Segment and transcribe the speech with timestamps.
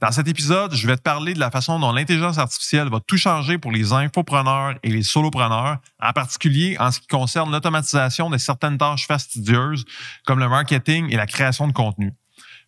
[0.00, 3.16] Dans cet épisode, je vais te parler de la façon dont l'intelligence artificielle va tout
[3.16, 8.36] changer pour les infopreneurs et les solopreneurs, en particulier en ce qui concerne l'automatisation de
[8.36, 9.86] certaines tâches fastidieuses
[10.26, 12.12] comme le marketing et la création de contenu.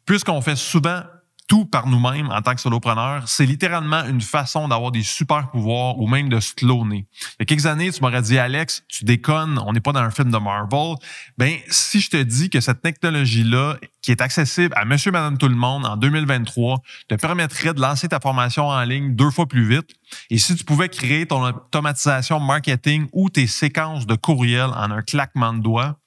[0.07, 1.03] Puisqu'on fait souvent
[1.49, 5.99] tout par nous-mêmes en tant que solopreneur, c'est littéralement une façon d'avoir des super pouvoirs
[5.99, 7.07] ou même de se cloner.
[7.21, 10.01] Il y a quelques années, tu m'aurais dit, Alex, tu déconnes, on n'est pas dans
[10.01, 10.95] un film de Marvel.
[11.39, 15.49] Ben, si je te dis que cette technologie-là, qui est accessible à monsieur, madame, tout
[15.49, 19.67] le monde en 2023, te permettrait de lancer ta formation en ligne deux fois plus
[19.67, 19.91] vite.
[20.31, 25.03] Et si tu pouvais créer ton automatisation marketing ou tes séquences de courriel en un
[25.03, 25.99] claquement de doigts,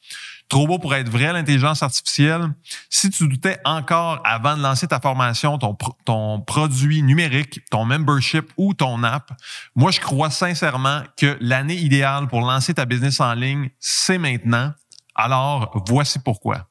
[0.51, 2.49] trop beau pour être vrai, l'intelligence artificielle.
[2.89, 8.73] Si tu doutais encore avant de lancer ta formation, ton, produit numérique, ton membership ou
[8.73, 9.31] ton app,
[9.77, 14.73] moi, je crois sincèrement que l'année idéale pour lancer ta business en ligne, c'est maintenant.
[15.15, 16.67] Alors, voici pourquoi.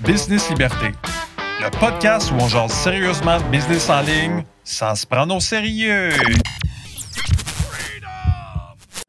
[0.00, 0.90] Business Liberté,
[1.60, 6.10] le podcast où on jase sérieusement business en ligne sans se prendre au sérieux.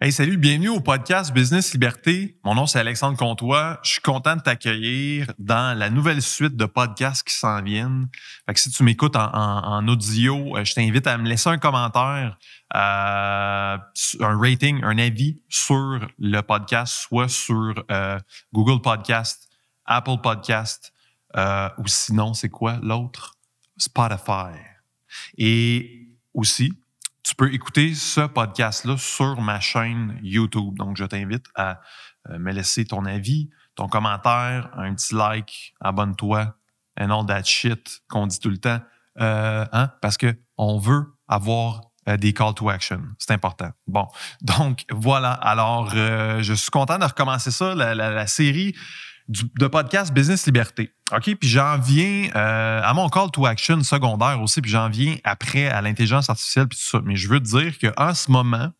[0.04, 2.38] Hey, salut, bienvenue au podcast Business Liberté.
[2.44, 3.80] Mon nom, c'est Alexandre Comtois.
[3.84, 8.10] Je suis content de t'accueillir dans la nouvelle suite de podcasts qui s'en viennent.
[8.46, 12.38] Fait que si tu m'écoutes en, audio, euh, je t'invite à me laisser un commentaire,
[12.76, 13.78] euh,
[14.20, 18.20] un rating, un avis sur le podcast, soit sur euh,
[18.52, 19.48] Google Podcast,
[19.86, 20.92] Apple Podcast,
[21.78, 23.38] ou sinon, c'est quoi l'autre?
[23.78, 24.52] Spotify.
[25.38, 26.74] Et aussi,
[27.24, 30.78] tu peux écouter ce podcast-là sur ma chaîne YouTube.
[30.78, 31.80] Donc, je t'invite à
[32.30, 36.54] euh, me laisser ton avis, ton commentaire, un petit like, abonne-toi,
[37.00, 38.80] and all that shit qu'on dit tout le temps.
[39.22, 39.92] Euh, hein?
[40.02, 43.02] Parce que on veut avoir euh, des call to action.
[43.18, 43.72] C'est important.
[43.88, 44.08] Bon,
[44.42, 45.32] donc voilà.
[45.32, 48.76] Alors, je suis content de recommencer ça, la série
[49.30, 50.92] de podcast Business Liberté.
[51.12, 51.36] OK?
[51.36, 55.68] Puis j'en viens euh, à mon call to action secondaire aussi, puis j'en viens après
[55.68, 57.02] à l'intelligence artificielle, puis tout ça.
[57.04, 58.72] Mais je veux te dire qu'en ce moment,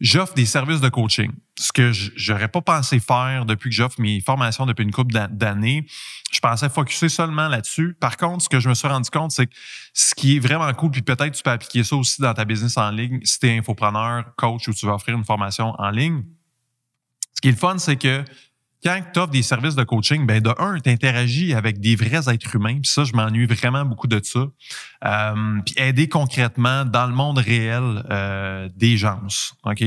[0.00, 1.32] j'offre des services de coaching.
[1.58, 5.86] Ce que j'aurais pas pensé faire depuis que j'offre mes formations depuis une couple d'années.
[6.30, 7.96] Je pensais focuser seulement là-dessus.
[8.00, 9.54] Par contre, ce que je me suis rendu compte, c'est que
[9.92, 12.76] ce qui est vraiment cool, puis peut-être tu peux appliquer ça aussi dans ta business
[12.76, 16.22] en ligne, si tu es infopreneur, coach ou tu vas offrir une formation en ligne.
[17.34, 18.24] Ce qui est le fun, c'est que
[18.82, 22.32] quand tu offres des services de coaching, ben de un, tu interagis avec des vrais
[22.32, 22.80] êtres humains.
[22.80, 24.46] Puis ça, je m'ennuie vraiment beaucoup de ça.
[25.04, 29.20] Euh, puis aider concrètement dans le monde réel euh, des gens.
[29.64, 29.84] OK?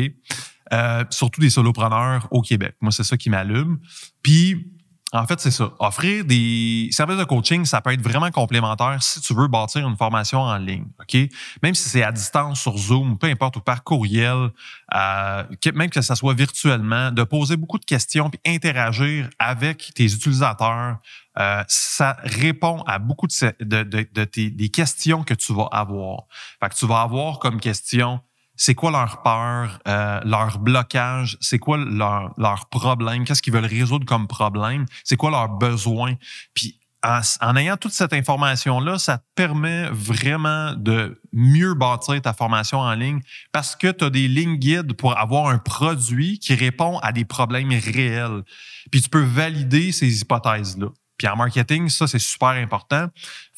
[0.74, 2.76] Euh, surtout des solopreneurs au Québec.
[2.82, 3.80] Moi, c'est ça qui m'allume.
[4.24, 4.72] Puis
[5.14, 5.74] en fait, c'est ça.
[5.80, 9.98] Offrir des services de coaching, ça peut être vraiment complémentaire si tu veux bâtir une
[9.98, 10.86] formation en ligne.
[11.02, 11.18] OK?
[11.62, 14.52] Même si c'est à distance sur Zoom, peu importe, ou par courriel,
[14.96, 20.06] euh, même que ça soit virtuellement, de poser beaucoup de questions puis interagir avec tes
[20.06, 20.98] utilisateurs,
[21.38, 26.24] euh, ça répond à beaucoup de, tes, des questions que tu vas avoir.
[26.62, 28.22] Fait que tu vas avoir comme question
[28.56, 33.66] c'est quoi leur peur, euh, leur blocage, c'est quoi leur, leur problème, qu'est-ce qu'ils veulent
[33.66, 36.16] résoudre comme problème, c'est quoi leurs besoins?
[36.54, 42.80] Puis en, ayant toute cette information-là, ça te permet vraiment de mieux bâtir ta formation
[42.80, 47.00] en ligne parce que tu as des lignes guides pour avoir un produit qui répond
[47.00, 48.44] à des problèmes réels.
[48.92, 50.88] Puis tu peux valider ces hypothèses-là.
[51.18, 53.08] Puis en marketing, ça, c'est super important.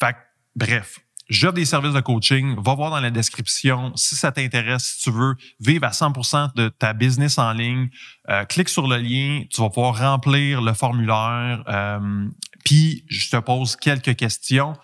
[0.00, 0.18] Fait que,
[0.56, 1.00] bref,
[1.34, 2.54] J'offre des services de coaching.
[2.62, 6.68] Va voir dans la description si ça t'intéresse, si tu veux vivre à 100% de
[6.68, 7.88] ta business en ligne.
[8.30, 11.64] Euh, clique sur le lien, tu vas pouvoir remplir le formulaire.
[11.66, 12.28] Euh,
[12.64, 14.74] puis, je te pose quelques questions.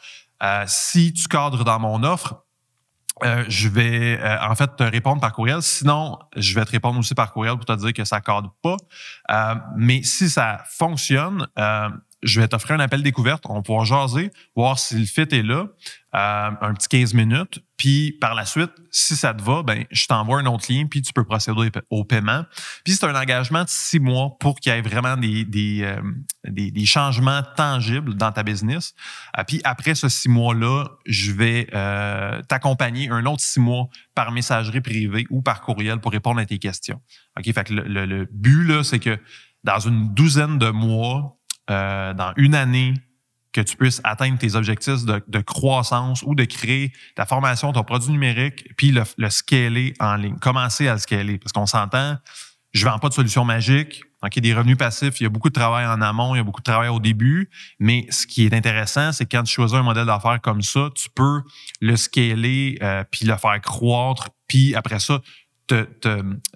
[0.43, 2.45] Euh, si tu cadres dans mon offre,
[3.49, 5.61] je vais en fait te répondre par courriel.
[5.61, 8.79] Sinon, je vais te répondre aussi par courriel pour te dire que ça cadre pas.
[9.77, 11.47] mais si ça fonctionne,
[12.23, 13.45] je vais t'offrir un appel découverte.
[13.49, 15.69] On va pouvoir jaser, voir si le fit est là,
[16.15, 17.61] euh, un petit 15 minutes.
[17.77, 21.01] Puis par la suite, si ça te va, ben je t'envoie un autre lien, puis
[21.01, 22.45] tu peux procéder au paiement.
[22.85, 26.03] Puis c'est un engagement de six mois pour qu'il y ait vraiment des, des, euh,
[26.45, 28.93] des, changements tangibles dans ta business.
[29.39, 31.69] Euh, puis après ce six mois-là, je vais
[32.49, 36.59] t'accompagner un autre six mois par messagerie privée ou par courriel pour répondre à tes
[36.59, 37.01] questions.
[37.39, 39.19] OK, fait que le, le, le but, là, c'est que
[39.65, 42.95] dans une douzaine de mois, euh, dans une année
[43.53, 48.13] que tu puisses atteindre tes objectifs de, croissance ou de créer ta formation, ton produit
[48.13, 51.39] numérique, puis le, le scaler en ligne, commencer à le scaler.
[51.39, 52.17] Parce qu'on s'entend,
[52.73, 54.05] je vends pas de solution magique.
[54.23, 56.45] OK, des revenus passifs, il y a beaucoup de travail en amont, il y a
[56.45, 57.49] beaucoup de travail au début.
[57.79, 61.09] Mais ce qui est intéressant, c'est quand tu choisis un modèle d'affaires comme ça, tu
[61.09, 61.43] peux
[61.81, 65.21] le scaler, euh, puis le faire croître, puis après ça,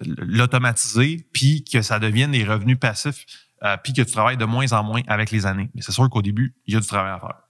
[0.01, 3.25] l'automatiser, puis que ça devienne des revenus passifs
[3.65, 5.71] euh, puis que tu travailles de moins en moins avec les années.
[5.75, 7.41] Mais c'est sûr qu'au début, il y a du travail à faire.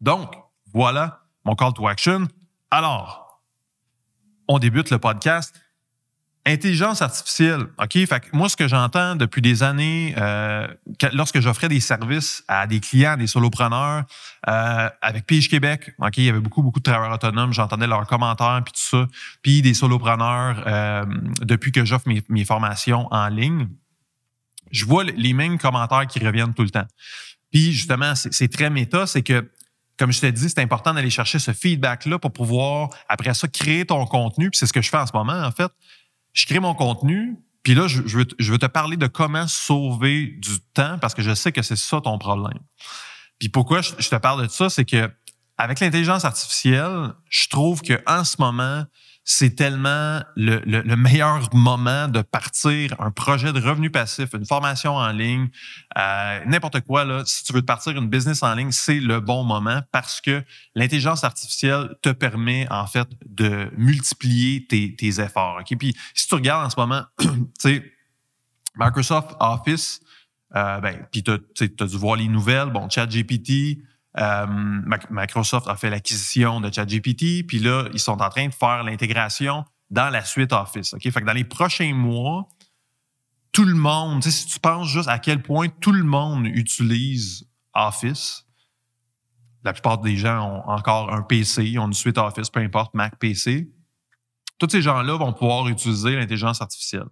[0.00, 0.34] Donc,
[0.72, 2.26] voilà mon call to action.
[2.70, 3.40] Alors,
[4.48, 5.54] on débute le podcast.
[6.44, 7.66] Intelligence artificielle.
[7.78, 7.92] OK?
[7.92, 10.66] Fait que moi, ce que j'entends depuis des années, euh,
[11.12, 14.04] lorsque j'offrais des services à des clients, des solopreneurs,
[14.48, 17.52] euh, avec Pige Québec, OK, il y avait beaucoup, beaucoup de travailleurs autonomes.
[17.52, 19.06] J'entendais leurs commentaires, puis tout ça.
[19.42, 21.06] Puis des solopreneurs,
[21.42, 23.68] depuis que j'offre mes formations en ligne,
[24.70, 26.86] je vois les mêmes commentaires qui reviennent tout le temps.
[27.50, 29.50] Puis justement, c'est très méta, c'est que
[29.98, 33.84] comme je t'ai dit, c'est important d'aller chercher ce feedback-là pour pouvoir, après ça, créer
[33.84, 34.48] ton contenu.
[34.50, 35.72] Puis c'est ce que je fais en ce moment, en fait.
[36.32, 40.36] Je crée mon contenu, puis là, je, veux, je veux te parler de comment sauver
[40.38, 42.60] du temps parce que je sais que c'est ça ton problème.
[43.40, 45.10] Puis pourquoi je, je te parle de ça, c'est que
[45.56, 48.84] avec l'intelligence artificielle, je trouve que en ce moment,
[49.30, 54.94] c'est tellement le, le, meilleur moment de partir un projet de revenu passif, une formation
[54.94, 55.50] en ligne,
[55.98, 57.04] euh, n'importe quoi.
[57.26, 60.42] Si tu veux partir une business en ligne, c'est le bon moment parce que
[60.74, 65.58] l'intelligence artificielle te permet en fait de multiplier tes, tes efforts.
[65.60, 65.76] Okay?
[65.76, 67.28] Puis si tu regardes en ce moment, tu
[67.58, 67.92] sais,
[68.76, 70.00] Microsoft Office,
[70.56, 73.76] euh, ben, puis tu as, dû voir les nouvelles, bon, ChatGPT,
[74.16, 74.46] euh,
[75.10, 79.64] Microsoft a fait l'acquisition de ChatGPT, puis là, ils sont en train de faire l'intégration
[79.90, 80.94] dans la suite Office.
[81.00, 82.48] Fait que dans les prochains mois,
[83.52, 88.46] tout le monde, si tu penses juste à quel point tout le monde utilise Office,
[89.64, 93.18] la plupart des gens ont encore un PC, ont une suite Office, peu importe, Mac,
[93.18, 93.70] PC.
[94.58, 97.06] Tous ces gens-là vont pouvoir utiliser l'intelligence artificielle.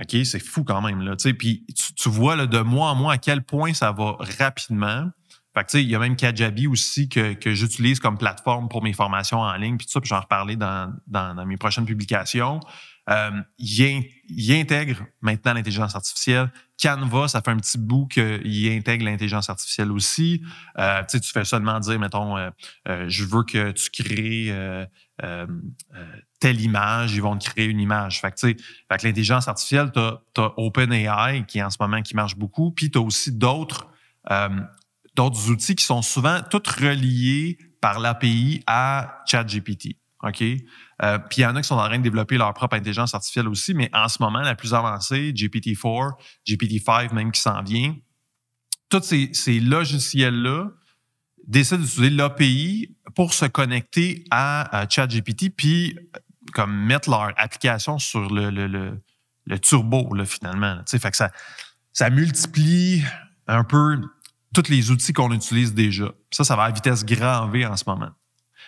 [0.00, 1.00] OK, c'est fou quand même.
[1.02, 1.16] Là.
[1.16, 5.10] Puis tu, tu vois là, de mois en mois à quel point ça va rapidement.
[5.56, 8.92] Fait que, il y a même Kajabi aussi que, que j'utilise comme plateforme pour mes
[8.92, 12.60] formations en ligne, puis tout ça, puis j'en reparler dans, dans, dans, mes prochaines publications.
[13.08, 16.52] Euh, il, intègre maintenant l'intelligence artificielle.
[16.78, 20.42] Canva, ça fait un petit bout qu'il intègre l'intelligence artificielle aussi.
[20.78, 22.50] Euh, tu fais seulement dire, mettons, euh,
[23.08, 24.86] je veux que tu crées
[26.38, 28.20] telle image, ils vont te créer une image.
[28.90, 33.00] L'intelligence artificielle, tu as, OpenAI qui en ce moment qui marche beaucoup, puis tu as
[33.00, 33.88] aussi d'autres
[35.16, 39.96] d'autres outils qui sont souvent tous reliés par l'API à ChatGPT.
[40.22, 40.42] OK?
[40.42, 43.14] Euh, puis il y en a qui sont en train de développer leur propre intelligence
[43.14, 46.12] artificielle aussi, mais en ce moment, la plus avancée, GPT-4,
[46.46, 47.94] GPT-5 même qui s'en vient,
[48.88, 50.70] tous ces, logiciels-là
[51.46, 55.98] décident d'utiliser l'API pour se connecter à, ChatGPT, puis
[56.52, 59.00] comme mettre leur application sur le,
[59.62, 60.80] turbo, là, finalement.
[60.86, 61.14] sais, Fait
[61.92, 63.02] ça multiplie
[63.46, 64.00] un peu
[64.62, 66.12] tous les outils qu'on utilise déjà.
[66.30, 68.10] Ça, ça va à vitesse grand V en ce moment.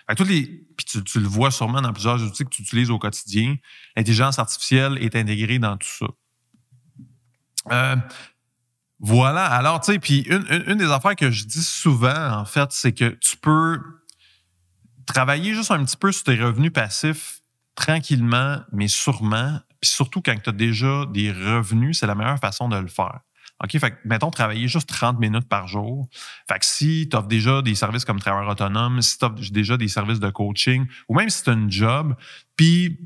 [0.08, 0.46] Fait les,
[0.76, 3.56] puis tu, le vois sûrement dans plusieurs outils que tu utilises au quotidien.
[3.96, 6.06] L'intelligence artificielle est intégrée dans tout ça.
[7.72, 7.96] Euh,
[9.00, 9.44] voilà.
[9.46, 12.92] Alors, tu sais, puis une, une, des affaires que je dis souvent, en fait, c'est
[12.92, 13.78] que tu peux
[15.06, 17.42] travailler juste un petit peu sur tes revenus passifs
[17.74, 19.60] tranquillement, mais sûrement.
[19.80, 23.20] Puis surtout quand tu as déjà des revenus, c'est la meilleure façon de le faire.
[23.62, 26.08] OK, fait mettons, travailler juste 30 minutes par jour.
[26.48, 29.76] Fait que si tu offres déjà des services comme travailleur autonome, si tu offres déjà
[29.76, 32.14] des services de coaching, ou même si tu as une job,
[32.56, 32.98] puis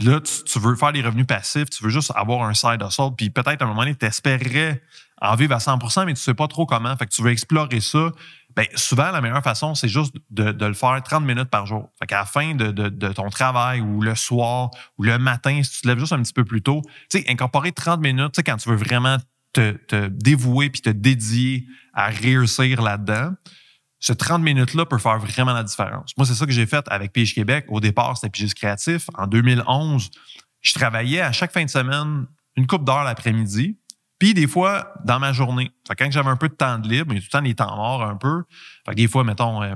[0.00, 3.30] là, tu, veux faire des revenus passifs, tu veux juste avoir un side hustle, puis
[3.30, 4.82] peut-être à un moment donné, tu espérais
[5.22, 6.94] en vivre à 100% mais tu sais pas trop comment.
[6.96, 8.10] Fait que tu veux explorer ça.
[8.54, 11.90] Bien, souvent, la meilleure façon, c'est juste de, le faire 30 minutes par jour.
[11.98, 15.62] Fait qu'à la fin de, de, de, ton travail ou le soir ou le matin,
[15.62, 18.32] si tu te lèves juste un petit peu plus tôt, tu sais, incorporer 30 minutes,
[18.32, 19.18] tu sais, quand tu veux vraiment
[19.60, 23.32] te, dévouer puis te dédier à réussir là-dedans,
[23.98, 26.12] ce 30 minutes-là peut faire vraiment la différence.
[26.16, 27.64] Moi, c'est ça que j'ai fait avec Pige Québec.
[27.68, 29.06] Au départ, c'était Pigiste Créatif.
[29.14, 30.10] En 2011,
[30.60, 33.78] je travaillais à chaque fin de semaine une coupe d'heure l'après-midi.
[34.18, 35.70] Puis des fois, dans ma journée.
[35.98, 38.02] quand j'avais un peu de temps de libre, a tout le temps des temps morts
[38.02, 38.44] un peu.
[38.86, 39.74] Fait des fois, mettons, euh,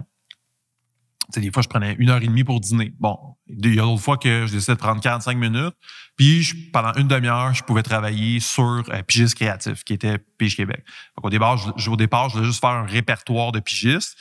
[1.37, 2.93] des fois, je prenais une heure et demie pour dîner.
[2.99, 5.75] Bon, il y a d'autres fois que je décidais de prendre 45 minutes.
[6.21, 10.85] Puis, pendant une demi-heure, je pouvais travailler sur euh, Pigiste Créatif, qui était Pige Québec.
[11.23, 14.19] Au départ, je, au départ, je voulais juste faire un répertoire de pigistes.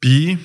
[0.00, 0.36] Puis,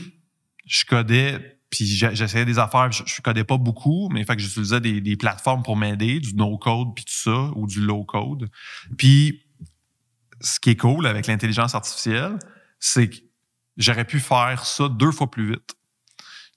[0.67, 2.91] je codais, puis j'essayais des affaires.
[2.91, 7.03] Je, je codais pas beaucoup, mais fait j'utilisais des, plateformes pour m'aider, du no-code, puis
[7.03, 8.47] tout ça, ou du low-code.
[8.95, 9.41] Puis,
[10.39, 12.37] ce qui est cool avec l'intelligence artificielle,
[12.79, 13.17] c'est que
[13.75, 15.73] j'aurais pu faire ça deux fois plus vite.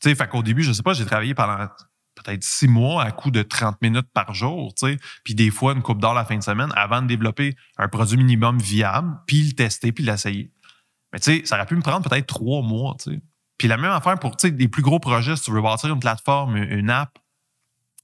[0.03, 1.67] Tu sais, fait début, je sais pas, j'ai travaillé pendant
[2.23, 5.73] peut-être six mois à coup de 30 minutes par jour, tu sais, puis des fois
[5.73, 9.43] une coupe d'or la fin de semaine avant de développer un produit minimum viable, puis
[9.43, 10.53] le tester, puis l'essayer.
[11.13, 13.21] Mais tu sais, ça aurait pu me prendre peut-être trois mois, tu sais.
[13.59, 15.93] Puis la même affaire pour, tu sais, des plus gros projets, si tu veux bâtir
[15.93, 17.19] une plateforme, une app,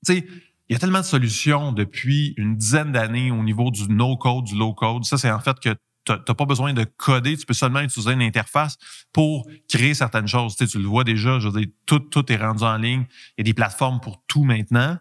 [0.05, 0.27] tu sais,
[0.69, 4.57] il y a tellement de solutions depuis une dizaine d'années au niveau du no-code, du
[4.57, 5.05] low-code.
[5.05, 8.13] Ça, c'est en fait que Tu n'as pas besoin de coder, tu peux seulement utiliser
[8.13, 8.79] une interface
[9.13, 10.55] pour créer certaines choses.
[10.57, 13.07] Tu, le vois déjà, je veux dire, tout, est rendu en ligne.
[13.37, 14.99] Il y a des plateformes pour tout maintenant.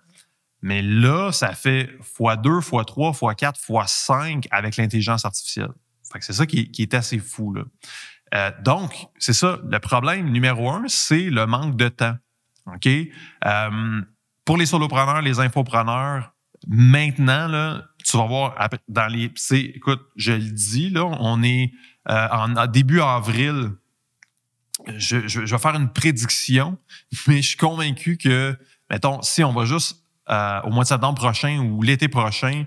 [0.61, 5.69] Mais là, ça fait x2, x3, x4, x5 avec l'intelligence artificielle.
[6.19, 7.53] c'est ça qui, est assez fou.
[7.53, 7.63] Là.
[8.33, 9.59] Euh, donc, c'est ça.
[9.69, 12.15] Le problème numéro un, c'est le manque de temps.
[12.65, 12.87] OK?
[12.87, 14.01] Euh,
[14.43, 16.33] pour les solopreneurs, les infopreneurs,
[16.67, 19.31] maintenant, là, tu vas voir dans les.
[19.51, 21.71] Écoute, je le dis, là, on est
[22.09, 23.71] euh, en début avril.
[24.97, 26.77] Je, vais faire une prédiction,
[27.27, 28.57] mais je suis convaincu que,
[28.89, 32.65] mettons, si on va juste euh, au mois de septembre prochain ou l'été prochain,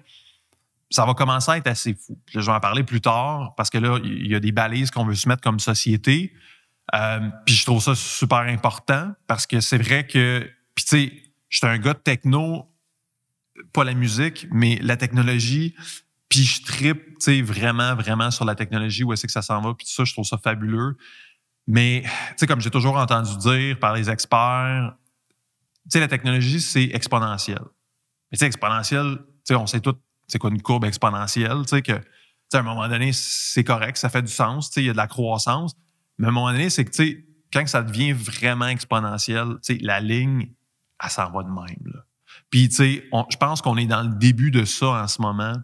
[0.90, 2.18] ça va commencer à être assez fou.
[2.33, 5.04] je vais en parler plus tard parce que là, il y a des balises qu'on
[5.04, 6.33] veut se mettre comme société.
[6.95, 11.23] Euh, puis je trouve ça super important parce que c'est vrai que, puis tu sais,
[11.50, 12.68] je suis un gars de techno,
[13.73, 15.75] pas la musique, mais la technologie.
[16.29, 19.75] Puis je tripe, vraiment, vraiment sur la technologie, où est-ce que ça s'en va.
[19.75, 20.97] Puis ça, je trouve ça fabuleux.
[21.67, 22.05] Mais,
[22.47, 24.95] comme j'ai toujours entendu dire par les experts,
[25.91, 27.61] tu la technologie, c'est exponentiel.
[28.31, 29.19] Mais exponentiel,
[29.50, 29.97] on sait tout,
[30.27, 34.23] c'est quoi une courbe exponentielle, tu que, à un moment donné, c'est correct, ça fait
[34.23, 35.75] du sens, il y a de la croissance.
[36.19, 37.03] Mais à un moment donné, c'est que,
[37.53, 40.53] quand ça devient vraiment exponentiel, la ligne,
[41.03, 42.05] elle s'en va de même, là.
[42.50, 45.55] Puis, tu sais, je pense qu'on est dans le début de ça en ce moment,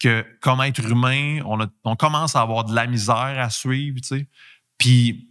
[0.00, 1.40] que comme être humain,
[1.84, 4.28] on, commence à avoir de la misère à suivre, tu sais.
[4.78, 5.28] Puis,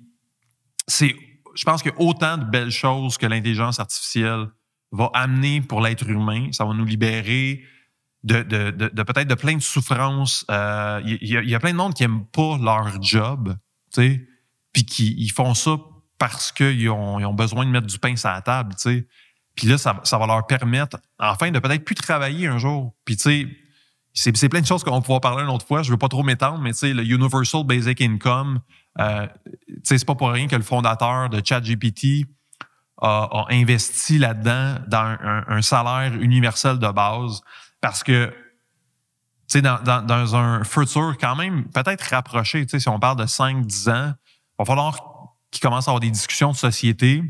[0.88, 1.16] c'est
[1.56, 4.48] je pense qu'il y a autant de belles choses que l'intelligence artificielle
[4.92, 6.50] va amener pour l'être humain.
[6.52, 7.64] Ça va nous libérer
[8.24, 10.46] de, de, de, peut-être de plein de souffrances.
[10.50, 13.56] Euh, il y, a plein de monde qui n'aiment pas leur job,
[13.94, 14.28] tu sais,
[14.72, 15.78] puis qui ils font ça
[16.18, 19.08] parce qu'ils ont, ils ont besoin de mettre du pain sur la table, tu sais.
[19.56, 22.94] Puis là, ça, va leur permettre, enfin, de peut-être plus travailler un jour.
[23.06, 23.24] Puis tu
[24.14, 25.84] sais, c'est plein de choses qu'on va pouvoir parler une autre fois.
[25.84, 28.62] Je veux pas trop m'étendre, mais tu sais, le Universal Basic Income,
[29.00, 29.28] euh,
[29.84, 32.26] c'est pas pour rien que le fondateur de ChatGPT
[33.02, 35.18] a, investi là-dedans dans
[35.48, 37.42] un, salaire universel de base
[37.82, 38.34] parce que
[39.50, 44.14] tu dans, dans, un futur quand même peut-être rapproché, si on parle de 5-10 ans,
[44.14, 44.98] il va falloir
[45.52, 47.22] qu'il commence à avoir des discussions de société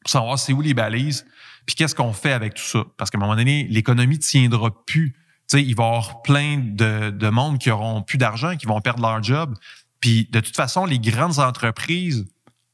[0.00, 1.26] pour savoir c'est où les balises,
[1.68, 2.82] puis qu'est-ce qu'on fait avec tout ça?
[2.96, 5.14] Parce qu'à un moment donné, l'économie tiendra plus.
[5.46, 8.80] sais, il va y avoir plein de, de monde qui auront plus d'argent, qui vont
[8.80, 9.54] perdre leur job.
[10.00, 12.26] Puis de toute façon, les grandes entreprises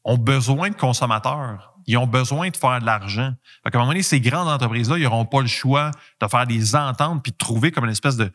[0.04, 1.74] ont besoin de consommateurs.
[1.88, 3.34] Ils ont besoin de faire de l'argent.
[3.64, 6.76] À un moment donné, ces grandes entreprises-là, ils n'auront pas le choix de faire des
[6.76, 8.30] ententes puis de trouver comme une espèce de,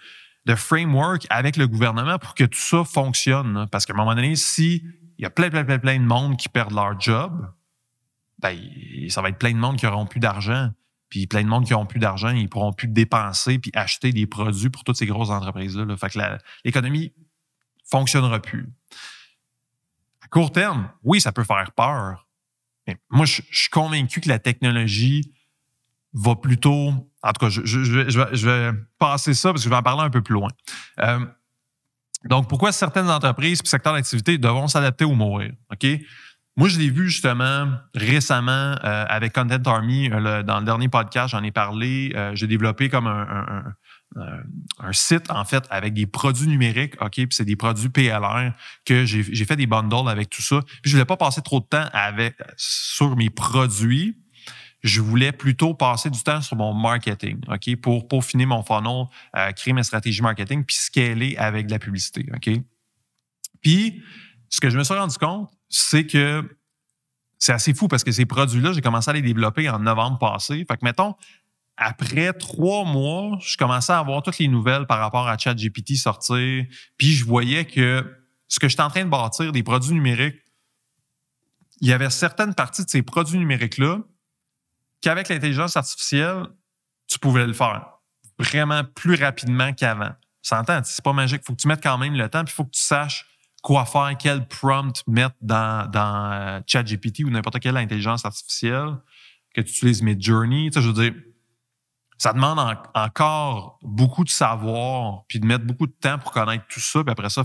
[0.45, 3.65] de framework avec le gouvernement pour que tout ça fonctionne.
[3.71, 4.83] Parce qu'à un moment donné, si
[5.17, 7.49] il y a plein, plein, plein, plein de monde qui perdent leur job,
[8.39, 8.57] ben,
[9.09, 10.71] ça va être plein de monde qui n'auront plus d'argent.
[11.09, 14.27] Puis plein de monde qui n'auront plus d'argent, ils pourront plus dépenser puis acheter des
[14.27, 15.85] produits pour toutes ces grosses entreprises-là.
[15.85, 15.97] Là.
[15.97, 16.19] Fait que
[16.63, 17.13] l'économie
[17.89, 18.69] fonctionnera plus.
[20.23, 22.27] À court terme, oui, ça peut faire peur.
[22.87, 25.33] Mais moi, je, suis convaincu que la technologie
[26.13, 26.93] va plutôt.
[27.23, 30.09] En tout cas, je, je, vais, passer ça parce que je vais en parler un
[30.09, 30.49] peu plus loin.
[30.99, 31.25] Euh,
[32.25, 35.53] donc, pourquoi certaines entreprises et secteurs d'activité devront s'adapter ou mourir?
[35.71, 35.87] OK?
[36.59, 40.11] Moi, je l'ai vu justement récemment euh, avec Content Army.
[40.11, 42.13] Euh, dans le dernier podcast, j'en ai parlé.
[42.33, 43.63] j'ai développé comme un,
[44.17, 48.51] euh, site, en fait, avec des produits numériques, OK, puis c'est des produits PLR
[48.83, 50.59] que j'ai fait des bundles avec tout ça.
[50.81, 51.87] Puis je voulais pas passer trop de temps
[52.57, 54.17] sur mes produits.
[54.83, 59.05] Je voulais plutôt passer du temps sur mon marketing, OK, pour peaufiner mon funnel,
[59.37, 62.49] euh, créer ma stratégie marketing, puis scaler avec de la publicité, OK?
[63.61, 64.03] Puis,
[64.49, 66.43] ce que je me suis rendu compte, c'est que
[67.37, 70.65] c'est assez fou parce que ces produits-là, j'ai commencé à les développer en novembre passé.
[70.67, 71.15] Fait que, mettons,
[71.77, 76.65] après trois mois, je commençais à avoir toutes les nouvelles par rapport à ChatGPT sortir,
[76.97, 78.05] puis je voyais que
[78.49, 80.41] ce que j'étais en train de bâtir, des produits numériques,
[81.79, 83.99] il y avait certaines parties de ces produits numériques-là
[85.01, 86.47] qu'avec l'intelligence artificielle,
[87.07, 87.99] tu pouvais le faire
[88.37, 90.11] vraiment plus rapidement qu'avant.
[90.41, 91.43] S'entend, c'est pas magique.
[91.45, 93.25] Faut que tu mettes quand même le temps, puis il faut que tu saches
[93.61, 98.97] quoi faire, quel prompt mettre dans, dans euh, ChatGPT ou n'importe quelle intelligence artificielle,
[99.53, 100.69] que tu utilises Midjourney.
[100.69, 101.13] Tu sais, je veux dire,
[102.17, 102.59] ça demande
[102.93, 107.03] encore beaucoup de savoir, puis de mettre beaucoup de temps pour connaître tout ça.
[107.03, 107.43] Puis après ça,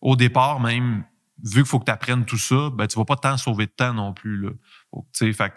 [0.00, 1.04] au départ, même,
[1.42, 3.72] vu qu'il faut que tu apprennes tout ça, ben, tu vas pas tant sauver de
[3.72, 4.38] temps non plus.
[4.38, 4.50] Là.
[5.14, 5.52] fait,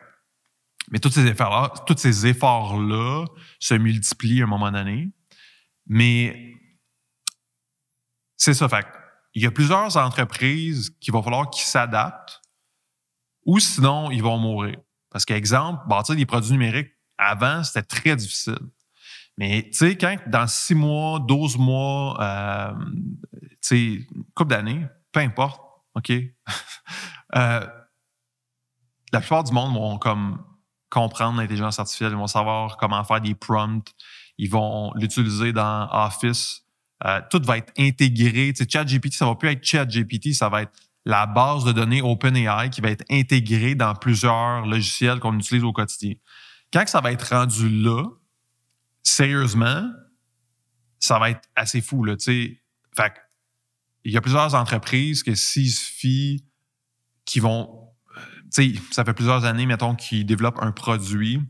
[0.92, 3.26] mais tous ces efforts-là, tous ces efforts-là
[3.60, 5.12] se multiplient à un moment donné.
[5.88, 6.54] Mais
[8.38, 8.70] c'est ça.
[8.70, 8.86] Fait,
[9.36, 12.42] il y a plusieurs entreprises qu'il va falloir qu'ils s'adaptent
[13.46, 14.78] ou sinon ils vont mourir.
[15.12, 18.60] Parce qu'exemple, bâtir des produits numériques, avant, c'était très difficile.
[19.38, 22.74] Mais tu sais, quand dans 6 mois, 12 mois, euh,
[23.34, 25.62] tu sais, couple d'années, peu importe,
[25.96, 26.12] OK?
[27.36, 27.68] euh,
[29.12, 30.44] la plupart du monde vont comme
[30.90, 33.94] comprendre l'intelligence artificielle, ils vont savoir comment faire des prompts,
[34.38, 36.65] ils vont l'utiliser dans Office.
[37.04, 38.54] Euh, tout va être intégré.
[38.54, 40.72] Tu sais, ChatGPT, ça va plus être ChatGPT, ça va être
[41.06, 45.74] la base de données OpenAI qui va être intégrée dans plusieurs logiciels qu'on utilise au
[45.74, 46.14] quotidien.
[46.74, 48.04] Quand ça va être rendu là,
[49.04, 49.88] sérieusement,
[51.00, 52.04] ça va être assez fou.
[52.04, 52.60] Là, sais.
[54.04, 56.46] il y a plusieurs entreprises que s'il suffit
[57.26, 57.90] qui vont.
[58.54, 61.42] Tu sais, ça fait plusieurs années, mettons, qu'ils développent un produit.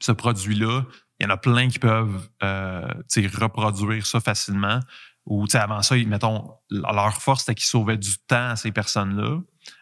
[0.00, 0.84] Ce produit-là,
[1.20, 2.88] il y en a plein qui peuvent euh,
[3.38, 4.80] reproduire ça facilement.
[5.26, 9.38] Ou avant ça, mettons, leur force, c'était qu'ils sauvaient du temps à ces personnes-là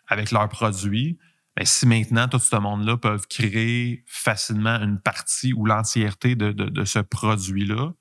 [0.08, 1.16] avec leurs produits.
[1.56, 6.98] Mais si maintenant, tout ce monde-là peuvent créer facilement une partie ou l'entièreté de, ce
[6.98, 7.92] produit-là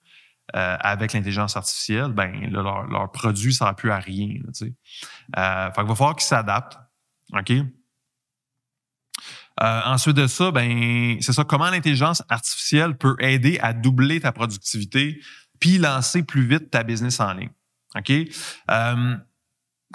[0.56, 4.36] euh, avec l'intelligence artificielle, ben leur, produit ne sera plus à rien.
[5.38, 6.79] Euh, fait va falloir qu'ils s'adaptent.
[7.34, 7.51] OK?
[9.64, 14.32] Euh, ensuite de ça, ben c'est ça, comment l'intelligence artificielle peut aider à doubler ta
[14.32, 15.20] productivité
[15.60, 17.50] puis lancer plus vite ta business en ligne.
[17.96, 18.12] OK?
[18.12, 19.16] Euh,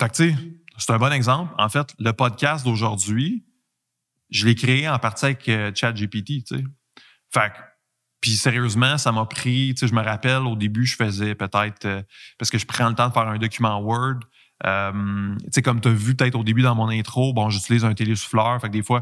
[0.08, 1.54] c'est un bon exemple.
[1.58, 3.44] En fait, le podcast d'aujourd'hui,
[4.30, 6.64] je l'ai créé en partie avec euh, ChatGPT, tu sais.
[7.32, 7.52] Fait
[8.20, 11.84] puis sérieusement, ça m'a pris, tu sais, je me rappelle, au début, je faisais peut-être,
[11.86, 12.02] euh,
[12.38, 14.20] parce que je prends le temps de faire un document Word.
[14.64, 14.70] Tu
[15.50, 18.60] sais, comme tu as vu peut-être au début dans mon intro, bon, j'utilise un télésouffleur.
[18.60, 19.00] Fait que des fois,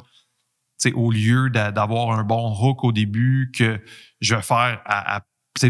[0.95, 3.81] au lieu d'avoir un bon hook au début que
[4.21, 5.23] je vais faire à,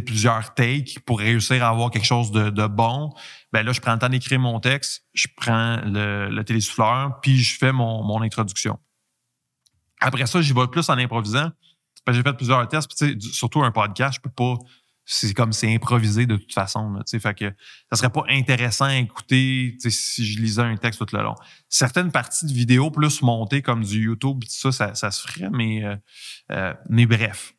[0.07, 3.13] plusieurs takes pour réussir à avoir quelque chose de, bon.
[3.53, 7.39] Ben là, je prends le temps d'écrire mon texte, je prends le, le télésouffleur, puis
[7.39, 8.79] je fais mon, mon introduction.
[10.01, 11.51] Après ça, j'y vais plus en improvisant.
[12.09, 12.91] J'ai fait plusieurs tests,
[13.33, 14.57] surtout un podcast, je peux pas.
[15.13, 16.93] C'est comme c'est improvisé de toute façon.
[16.93, 17.53] Là, fait que
[17.91, 21.35] ça serait pas intéressant à écouter si je lisais un texte tout le long.
[21.69, 25.85] Certaines parties de vidéo plus montées comme du YouTube, ça, ça, ça se ferait, mais,
[25.85, 25.97] euh,
[26.53, 27.55] euh, mais bref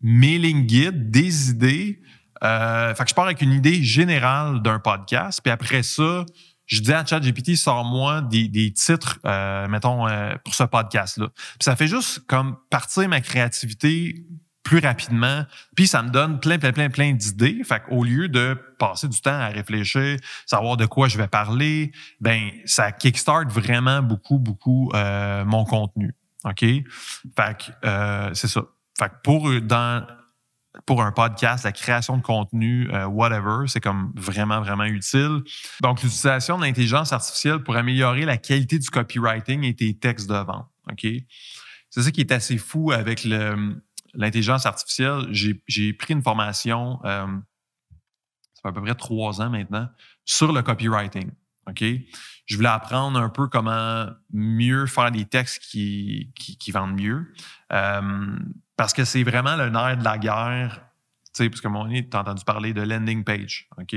[0.00, 2.00] mailing guide, des idées.
[2.42, 6.24] Euh, fait que je pars avec une idée générale d'un podcast, puis après ça,
[6.66, 9.18] je dis à ChatGPT, sors-moi des, des, titres,
[9.68, 10.06] mettons,
[10.44, 11.28] pour ce podcast-là.
[11.34, 14.24] Puis ça fait juste comme partir ma créativité
[14.68, 17.62] plus rapidement, puis ça me donne plein, plein, plein, plein d'idées.
[17.64, 21.90] Fait qu'au lieu de passer du temps à réfléchir, savoir de quoi je vais parler,
[22.20, 26.14] ben ça kickstart vraiment beaucoup, beaucoup euh, mon contenu.
[26.44, 26.60] OK?
[26.60, 26.84] Fait
[27.34, 28.62] que c'est ça.
[28.98, 30.06] Fait que pour, dans,
[30.84, 35.40] pour un podcast, la création de contenu, euh, whatever, c'est comme vraiment, vraiment utile.
[35.80, 40.34] Donc, l'utilisation de l'intelligence artificielle pour améliorer la qualité du copywriting et tes textes de
[40.34, 40.68] vente.
[40.90, 41.06] OK?
[41.90, 43.24] C'est ça qui est assez fou avec
[44.14, 45.26] l'intelligence artificielle.
[45.30, 47.26] J'ai pris une formation, euh,
[48.54, 49.88] ça fait à peu près trois ans maintenant,
[50.24, 51.30] sur le copywriting.
[51.68, 51.84] OK?
[52.46, 56.32] Je voulais apprendre un peu comment mieux faire des textes qui,
[56.72, 57.32] vendent mieux.
[57.72, 58.38] Euh,
[58.76, 60.84] parce que c'est vraiment le nerf de la guerre.
[61.34, 63.94] Tu sais, parce que mon tu as entendu parler de landing page, OK?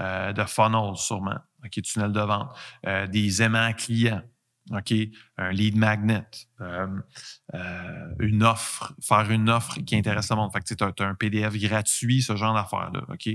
[0.00, 1.82] Euh, de funnel, sûrement, OK?
[1.82, 2.56] Tunnel de vente,
[3.10, 4.22] des aimants clients,
[4.72, 4.94] OK?
[5.36, 6.26] Un lead magnet,
[8.18, 10.52] une offre, faire une offre qui intéresse le monde.
[10.52, 13.28] Fait tu as, un PDF gratuit, ce genre d'affaires-là, OK?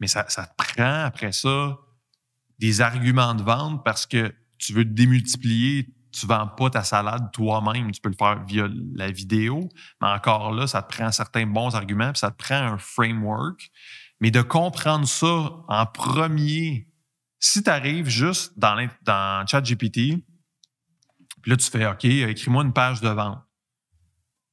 [0.00, 1.76] mais ça, ça te prend après ça
[2.58, 7.30] des arguments de vente parce que tu veux démultiplier, tu ne vends pas ta salade
[7.32, 9.68] toi-même, tu peux le faire via la vidéo,
[10.00, 13.70] mais encore là, ça te prend certains bons arguments, puis ça te prend un framework.
[14.20, 16.86] Mais de comprendre ça en premier,
[17.42, 20.24] si tu arrives juste dans, ChatGPT,
[21.42, 23.42] puis là, tu fais OK, écris-moi une page de vente.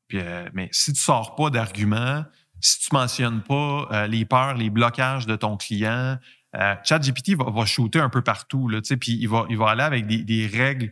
[0.08, 2.26] Puis, euh, mais si tu ne sors pas d'arguments,
[2.60, 6.18] si tu ne mentionnes pas euh, les peurs, les blocages de ton client,
[6.56, 10.08] euh, ChatGPT va, shooter un peu partout, là, puis il va, il va aller avec
[10.08, 10.92] des, règles,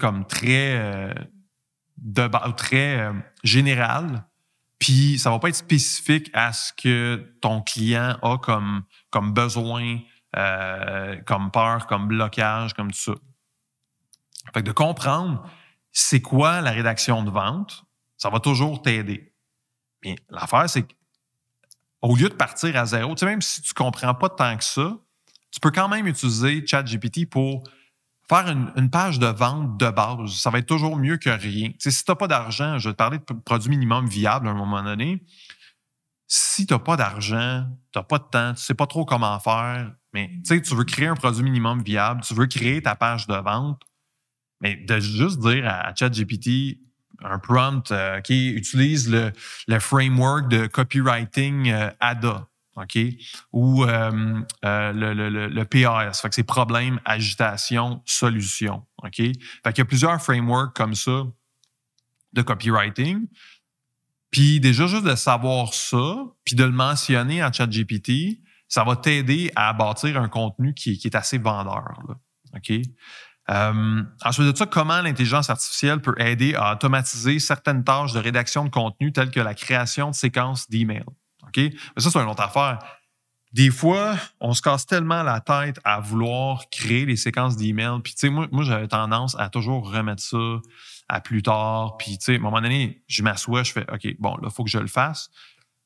[0.00, 1.14] comme très,
[1.98, 3.12] de, très
[3.44, 4.24] générales,
[4.80, 9.98] puis ça va pas être spécifique à ce que ton client a comme, comme besoin,
[10.36, 13.12] euh, comme peur, comme blocage, comme tout ça.
[14.54, 15.48] Fait que de comprendre
[15.92, 17.84] c'est quoi la rédaction de vente,
[18.16, 19.34] ça va toujours t'aider.
[20.02, 20.94] Mais l'affaire, c'est que
[22.00, 24.64] au lieu de partir à zéro, tu sais, même si tu comprends pas tant que
[24.64, 24.96] ça,
[25.50, 27.64] tu peux quand même utiliser ChatGPT pour
[28.30, 30.30] faire une, page de vente de base.
[30.36, 31.72] Ça va être toujours mieux que rien.
[31.78, 34.54] Si tu n'as pas d'argent, je vais te parler de produit minimum viable à un
[34.54, 35.24] moment donné.
[36.28, 39.38] Si tu n'as pas d'argent, tu n'as pas de temps, tu sais pas trop comment
[39.40, 43.34] faire, mais tu veux créer un produit minimum viable, tu veux créer ta page de
[43.34, 43.82] vente,
[44.60, 46.78] mais de juste dire à ChatGPT,
[47.24, 49.32] un prompt qui utilise le,
[49.66, 52.46] le, framework de copywriting ADA.
[52.76, 52.98] OK?
[53.52, 58.86] Ou le, le, le, PAS, c'est problème, agitation, solution.
[59.02, 59.16] OK?
[59.16, 59.32] Fait
[59.66, 61.24] qu'il y a plusieurs frameworks comme ça
[62.32, 63.26] de copywriting.
[64.30, 69.50] Puis déjà, juste de savoir ça, puis de le mentionner en ChatGPT, ça va t'aider
[69.56, 71.98] à bâtir un contenu qui, est assez vendeur.
[72.54, 72.72] OK?
[73.50, 78.64] Euh, ensuite de ça, comment l'intelligence artificielle peut aider à automatiser certaines tâches de rédaction
[78.64, 81.04] de contenu telles que la création de séquences d'emails?
[81.50, 81.56] OK?
[81.58, 82.78] Mais ça, c'est une autre affaire.
[83.52, 88.00] Des fois, on se casse tellement la tête à vouloir créer les séquences d'emails.
[88.02, 90.60] Puis, tu sais, moi, j'avais tendance à toujours remettre ça
[91.08, 91.96] à plus tard.
[91.96, 94.50] Puis, tu sais, à un moment donné, je m'assois, je fais, OK, bon, là, il
[94.52, 95.30] faut que je le fasse.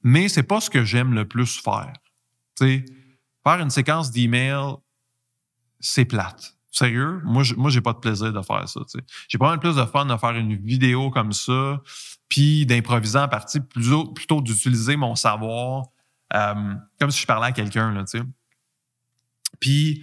[0.02, 1.94] Mais c'est pas ce que j'aime le plus faire.
[2.58, 2.84] Tu sais,
[3.42, 4.74] faire une séquence d'email,
[5.80, 6.53] c'est plate.
[6.74, 8.80] Sérieux, moi, moi, j'ai pas de plaisir de faire ça.
[9.28, 11.80] J'ai pas mal plus de fun de faire une vidéo comme ça,
[12.28, 15.84] puis d'improviser en partie, plutôt, plutôt d'utiliser mon savoir
[16.34, 18.04] euh, comme si je parlais à quelqu'un.
[19.60, 20.02] Puis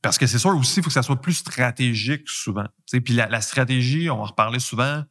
[0.00, 2.66] parce que c'est sûr aussi, il faut que ça soit plus stratégique souvent.
[3.04, 5.04] Puis la, stratégie, on va en reparler souvent,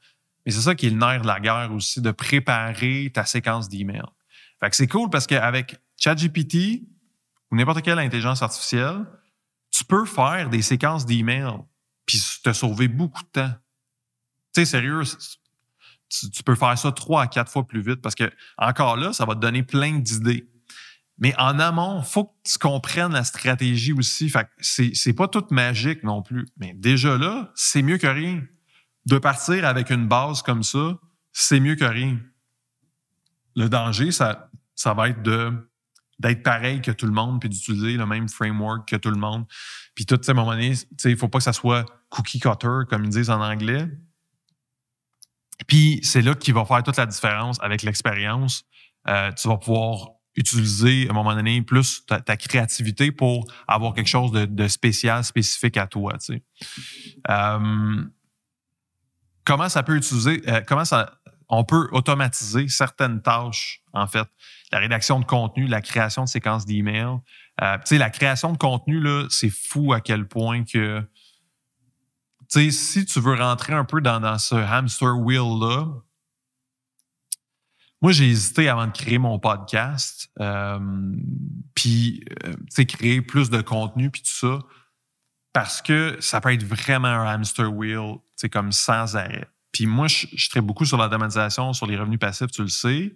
[0.46, 3.70] mais c'est ça qui est le nerf de la guerre aussi, de préparer ta séquence
[3.70, 4.02] d'emails.
[4.60, 6.88] Fait que c'est cool parce qu'avec ChatGPT
[7.52, 9.06] ou n'importe quelle intelligence artificielle,
[9.72, 11.60] tu peux faire des séquences d'emails
[12.06, 13.54] puis te sauver beaucoup de temps.
[14.54, 15.04] Tu sais, sérieux,
[16.10, 19.26] tu, peux faire ça trois à quatre fois plus vite parce que encore là, ça
[19.26, 20.50] va te donner plein d'idées.
[21.20, 24.30] Mais en amont, faut que tu comprennes la stratégie aussi.
[24.30, 26.48] Fait c'est, c'est pas tout magique non plus.
[26.58, 28.44] Mais déjà là, c'est mieux que rien.
[29.06, 30.98] De partir avec une base comme ça,
[31.32, 32.20] c'est mieux que rien.
[33.56, 35.52] Le danger, ça, ça va être de
[36.20, 39.46] d'être pareil que tout le monde, puis d'utiliser le même framework que tout le monde.
[39.96, 40.74] Puis tout, à un moment donné,
[41.06, 43.88] il faut pas que ça soit cookie cutter, comme ils disent en anglais.
[45.68, 48.64] Puis c'est là qu'il va faire toute la différence avec l'expérience.
[49.08, 54.08] Euh, tu vas pouvoir utiliser à un moment donné plus ta, créativité pour avoir quelque
[54.08, 56.14] chose de, spécial, spécifique à toi.
[56.20, 56.44] Tu sais.
[57.30, 58.04] Euh,
[59.44, 61.17] comment ça peut utiliser, euh, comment ça,
[61.50, 64.28] on peut automatiser certaines tâches, en fait.
[64.72, 67.20] La rédaction de contenu, la création de séquences d'emails.
[67.62, 71.02] Euh, tu sais, la création de contenu, là, c'est fou à quel point que,
[72.50, 75.88] tu sais, si tu veux rentrer un peu dans, ce hamster wheel-là,
[78.02, 80.80] moi, j'ai hésité avant de créer mon podcast, euh,
[81.74, 84.60] puis, euh, tu sais, créer plus de contenu, puis tout ça,
[85.52, 89.48] parce que ça peut être vraiment un hamster wheel, tu sais, comme sans arrêt.
[89.78, 93.16] Puis moi, je, je beaucoup sur l'automatisation, sur les revenus passifs, tu le sais.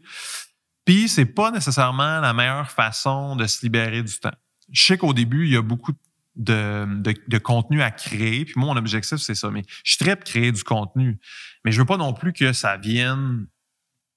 [0.85, 4.35] Puis c'est pas nécessairement la meilleure façon de se libérer du temps.
[4.71, 5.93] Je sais qu'au début, il y a beaucoup
[6.35, 8.45] de, contenu à créer.
[8.45, 9.49] Puis moi, mon objectif, c'est ça.
[9.49, 11.19] Mais je de créer du contenu.
[11.65, 13.47] Mais je veux pas non plus que ça vienne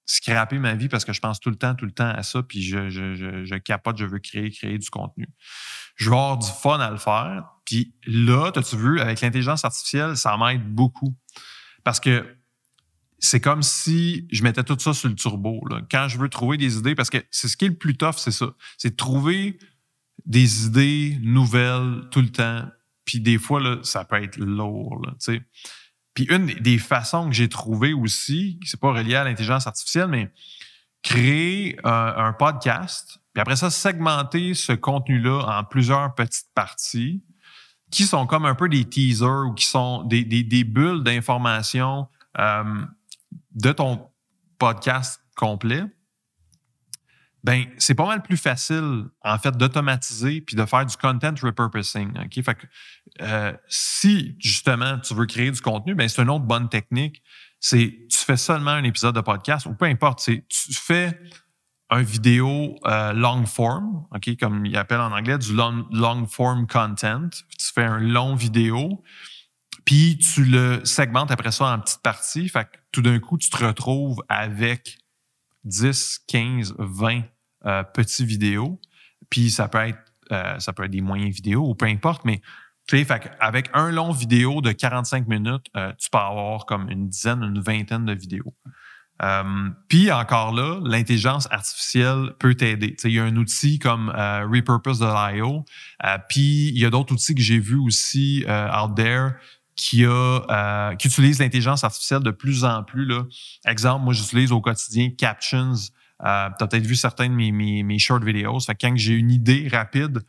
[0.05, 2.43] scraper ma vie parce que je pense tout le temps, tout le temps à ça,
[2.43, 5.27] puis je, capote, je veux créer, créer du contenu.
[5.95, 7.43] Je veux avoir du fun à le faire.
[7.65, 11.15] Puis là, as-tu vu, avec l'intelligence artificielle, ça m'aide beaucoup.
[11.85, 12.25] Parce que
[13.19, 15.61] c'est comme si je mettais tout ça sur le turbo.
[15.89, 18.15] Quand je veux trouver des idées, parce que c'est ce qui est le plus tough,
[18.17, 18.47] c'est ça.
[18.77, 19.57] C'est de trouver
[20.25, 22.65] des idées nouvelles tout le temps.
[23.05, 24.99] Puis des fois, là, ça peut être lourd.
[26.15, 30.07] Puis une des façons que j'ai trouvé aussi, qui c'est pas relié à l'intelligence artificielle,
[30.07, 30.31] mais
[31.03, 37.23] créer un, podcast, puis après ça, segmenter ce contenu-là en plusieurs petites parties
[37.95, 42.85] qui sont comme un peu des teasers ou qui sont des, des, bulles d'information euh,
[43.53, 44.09] de ton
[44.57, 45.83] podcast complet
[47.41, 52.11] ben c'est pas mal plus facile en fait d'automatiser puis de faire du content repurposing.
[53.21, 57.21] Euh, si justement tu veux créer du contenu, ben c'est une autre bonne technique.
[57.59, 61.19] C'est tu fais seulement un épisode de podcast ou peu importe, c'est tu fais
[61.89, 66.67] un vidéo euh, long form, ok, comme il appelle en anglais du long, long form
[66.67, 67.29] content.
[67.29, 69.03] Tu fais un long vidéo,
[69.85, 72.49] puis tu le segmentes après ça en petites parties.
[72.49, 74.97] Fait que tout d'un coup tu te retrouves avec
[75.63, 77.21] 10, 15, 20
[77.65, 78.79] euh, petits vidéos.
[79.29, 79.99] Puis ça peut être
[80.31, 82.41] euh, ça peut être des moyens vidéo ou peu importe, mais
[82.87, 87.09] tu sais, avec un long vidéo de 45 minutes, euh, tu peux avoir comme une
[87.09, 88.53] dizaine, une vingtaine de vidéos.
[89.87, 92.95] Puis encore là, l'intelligence artificielle peut t'aider.
[93.03, 95.65] Il y a un outil comme Repurpose.io,
[96.29, 99.31] puis il y a d'autres outils que j'ai vus aussi out there
[99.75, 103.05] qui a qui utilise l'intelligence artificielle de plus en plus.
[103.05, 103.23] Là.
[103.65, 105.75] Exemple, moi j'utilise au quotidien Captions
[106.23, 108.61] euh, tu as peut-être vu certains de mes, mes, short videos.
[108.61, 110.21] Fait quand j'ai une idée rapide,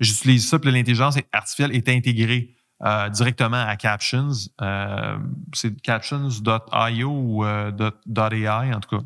[0.00, 4.30] j'utilise ça, puis l'intelligence artificielle est intégrée euh, directement à Captions.
[4.60, 5.18] Euh,
[5.52, 9.04] c'est captions.io ou euh, en tout cas.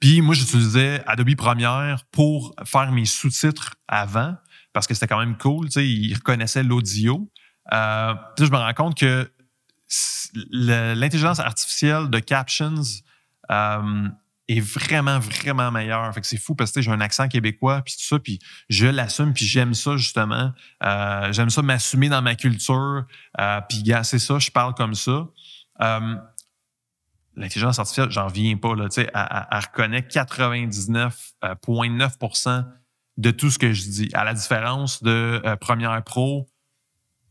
[0.00, 4.36] Puis moi, j'utilisais Adobe Premiere pour faire mes sous-titres avant
[4.72, 5.66] parce que c'était quand même cool.
[5.66, 7.30] Tu sais, il reconnaissait l'audio.
[7.70, 9.30] Je me rends compte que
[10.50, 12.82] l'intelligence artificielle de Captions
[14.48, 16.12] est vraiment, vraiment meilleure.
[16.14, 18.86] Fait que c'est fou parce que j'ai un accent québécois, puis tout ça, puis je
[18.86, 20.52] l'assume, puis j'aime ça, justement.
[20.84, 23.04] Euh, j'aime ça m'assumer dans ma culture,
[23.40, 25.28] euh, puis c'est ça, je parle comme ça.
[25.80, 26.16] Euh,
[27.34, 32.64] l'intelligence artificielle, j'en viens pas, là, tu sais, elle, reconnaît 99,9%
[33.16, 34.08] de tout ce que je dis.
[34.14, 36.48] À la différence de Premiere Pro,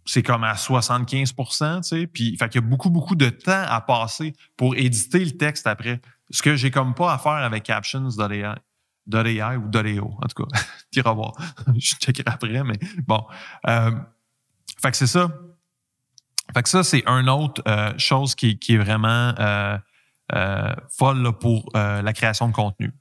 [0.05, 1.45] c'est comme à 75 tu
[1.81, 2.07] sais.
[2.07, 5.67] Puis, fait qu'il y a beaucoup, beaucoup de temps à passer pour éditer le texte
[5.67, 5.99] après.
[6.29, 8.55] Ce que j'ai comme pas à faire avec captions.ai
[9.07, 10.59] ou .eo, en tout cas.
[10.91, 11.33] tu voir.
[11.75, 13.25] Je checkerai après, mais bon.
[13.67, 13.91] Euh,
[14.81, 15.29] fait que c'est ça.
[16.53, 19.77] Fait que ça, c'est une autre euh, chose qui, qui, est vraiment euh,
[20.89, 22.93] folle pour la création de contenu.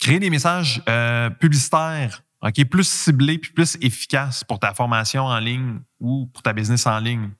[0.00, 0.82] créer des messages
[1.38, 6.52] publicitaires OK, plus ciblés puis plus efficaces pour ta formation en ligne ou pour ta
[6.52, 7.30] business en ligne.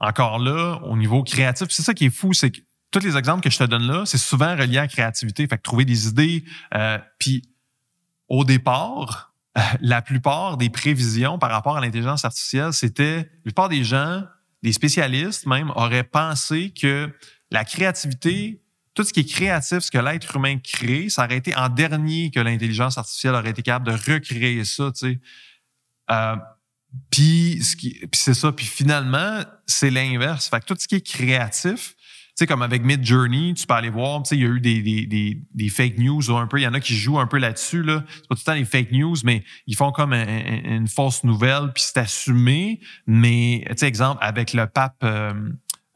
[0.00, 3.42] Encore là, au niveau créatif, c'est ça qui est fou, c'est que tous les exemples
[3.42, 5.46] que je te donne là, c'est souvent relié à la créativité.
[5.46, 6.44] Fait que trouver des idées.
[6.74, 7.42] Euh, puis
[8.28, 9.34] au départ,
[9.80, 14.24] la plupart des prévisions par rapport à l'intelligence artificielle, c'était la plupart des gens,
[14.62, 17.12] des spécialistes même, auraient pensé que
[17.50, 18.62] la créativité,
[18.94, 22.30] tout ce qui est créatif, ce que l'être humain crée, ça aurait été en dernier
[22.30, 25.20] que l'intelligence artificielle aurait été capable de recréer ça, tu sais.
[26.10, 26.36] Euh,
[27.10, 27.62] puis
[28.14, 28.52] c'est ça.
[28.52, 30.48] Puis finalement, c'est l'inverse.
[30.48, 31.94] Fait que tout ce qui est créatif,
[32.38, 34.60] sais, comme avec Mid Journey, tu peux aller voir, tu sais, il y a eu
[34.60, 37.38] des, des, des, fake news un peu, il y en a qui jouent un peu
[37.38, 38.04] là-dessus, là.
[38.06, 41.72] C'est pas tout le temps des fake news, mais ils font comme une fausse nouvelle,
[41.74, 42.80] puis c'est assumé.
[43.06, 45.32] Mais, tu sais, exemple, avec le pape, euh,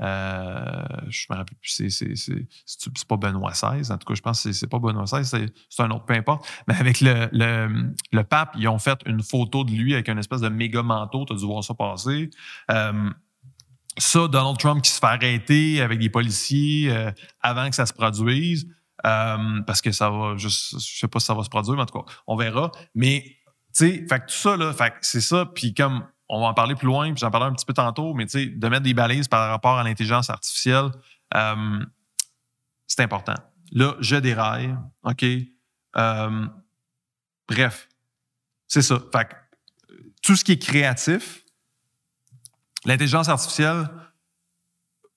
[0.00, 4.52] euh, je me rappelle plus, c'est, pas Benoît XVI, en tout cas, je pense que
[4.52, 6.44] c'est, pas Benoît XVI, c'est, c'est un autre, peu importe.
[6.66, 10.18] Mais avec le, le, le pape, ils ont fait une photo de lui avec une
[10.18, 12.30] espèce de méga manteau, tu as dû voir ça passer.
[12.72, 13.10] Euh,
[13.98, 17.92] ça, Donald Trump qui se fait arrêter avec des policiers euh, avant que ça se
[17.92, 18.66] produise,
[19.04, 21.82] euh, parce que ça va, je, je sais pas si ça va se produire, mais
[21.82, 22.70] en tout cas, on verra.
[22.94, 23.34] Mais, tu
[23.72, 26.74] sais, fait que tout ça, là, fait c'est ça, puis comme on va en parler
[26.74, 28.94] plus loin, puis j'en parlais un petit peu tantôt, mais tu sais, de mettre des
[28.94, 30.90] balises par rapport à l'intelligence artificielle,
[31.34, 31.84] euh,
[32.86, 33.34] c'est important.
[33.72, 35.24] Là, je déraille, OK?
[37.48, 37.86] bref,
[38.66, 38.98] c'est ça.
[39.12, 39.34] Fait que
[40.22, 41.41] tout ce qui est créatif,
[42.84, 43.88] L'intelligence artificielle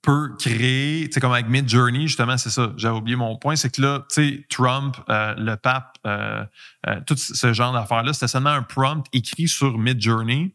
[0.05, 3.75] peut créer, sais, comme avec Mid Journey, justement, c'est ça, j'avais oublié mon point, c'est
[3.75, 6.45] que là, tu sais, Trump, euh, le pape, euh,
[6.87, 10.53] euh, tout ce genre d'affaires-là, c'était seulement un prompt écrit sur Mid Journey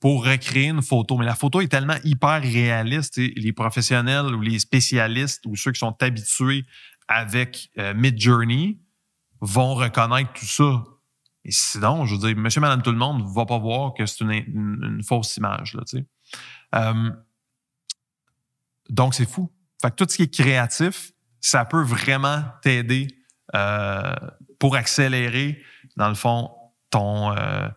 [0.00, 1.16] pour recréer une photo.
[1.16, 5.78] Mais la photo est tellement hyper réaliste, les professionnels ou les spécialistes ou ceux qui
[5.78, 6.64] sont habitués
[7.08, 8.78] avec Mid Journey
[9.40, 10.84] vont reconnaître tout ça.
[11.44, 14.06] Et sinon, je veux dire, monsieur, madame, tout le monde ne va pas voir que
[14.06, 16.06] c'est une, une, fausse image, tu sais.
[16.74, 17.10] Euh,
[18.88, 19.50] donc, c'est fou.
[19.80, 23.08] Fait que tout ce qui est créatif, ça peut vraiment t'aider
[23.54, 24.14] euh,
[24.58, 25.62] pour accélérer,
[25.96, 26.50] dans le fond,
[26.90, 27.68] ton, euh,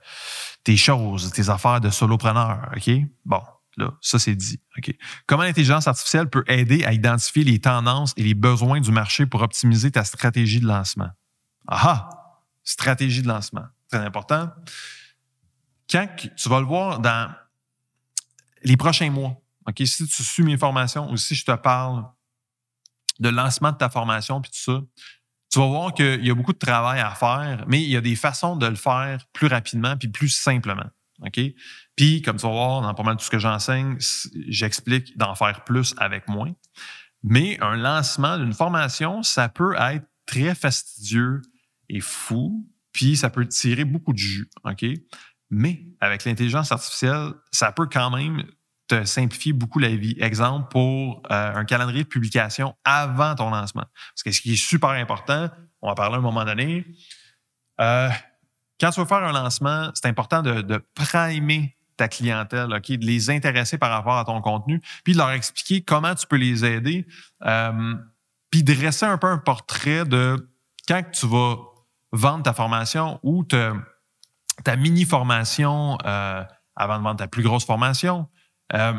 [0.63, 2.71] tes choses, tes affaires de solopreneur.
[2.75, 2.89] OK?
[3.25, 3.41] Bon,
[3.77, 4.59] là, ça, c'est dit.
[4.77, 4.93] OK?
[5.27, 9.41] Comment l'intelligence artificielle peut aider à identifier les tendances et les besoins du marché pour
[9.41, 11.09] optimiser ta stratégie de lancement?
[11.67, 12.09] Ah!
[12.63, 13.65] Stratégie de lancement.
[13.89, 14.49] Très important.
[15.89, 17.33] Quand tu vas le voir dans
[18.63, 22.05] les prochains mois, OK, si tu suis mes formations ou si je te parle
[23.19, 24.81] de lancement de ta formation puis tout ça,
[25.51, 28.01] tu vas voir qu'il y a beaucoup de travail à faire, mais il y a
[28.01, 30.89] des façons de le faire plus rapidement puis plus simplement.
[31.21, 31.39] OK?
[31.95, 33.97] Puis, comme tu vas voir dans pas mal tout ce que j'enseigne,
[34.47, 36.53] j'explique d'en faire plus avec moins.
[37.21, 41.41] Mais un lancement d'une formation, ça peut être très fastidieux
[41.87, 44.49] et fou, puis ça peut tirer beaucoup de jus.
[44.63, 44.85] OK?
[45.53, 48.43] Mais avec l'intelligence artificielle, ça peut quand même
[48.87, 50.15] te simplifier beaucoup la vie.
[50.19, 53.85] Exemple, pour euh, un calendrier de publication avant ton lancement.
[54.11, 55.49] Parce que ce qui est super important,
[55.81, 56.85] on va parler à un moment donné,
[57.79, 58.09] euh,
[58.79, 63.77] quand tu veux faire un lancement, c'est important de, primer ta clientèle, de les intéresser
[63.77, 67.07] par rapport à ton contenu, puis de leur expliquer comment tu peux les aider,
[67.45, 67.93] euh,
[68.49, 70.49] puis dresser un peu un portrait de
[70.87, 71.57] quand tu vas
[72.11, 73.73] vendre ta formation ou te
[74.63, 76.43] ta mini-formation euh,
[76.75, 78.27] avant de vendre ta plus grosse formation,
[78.73, 78.93] euh,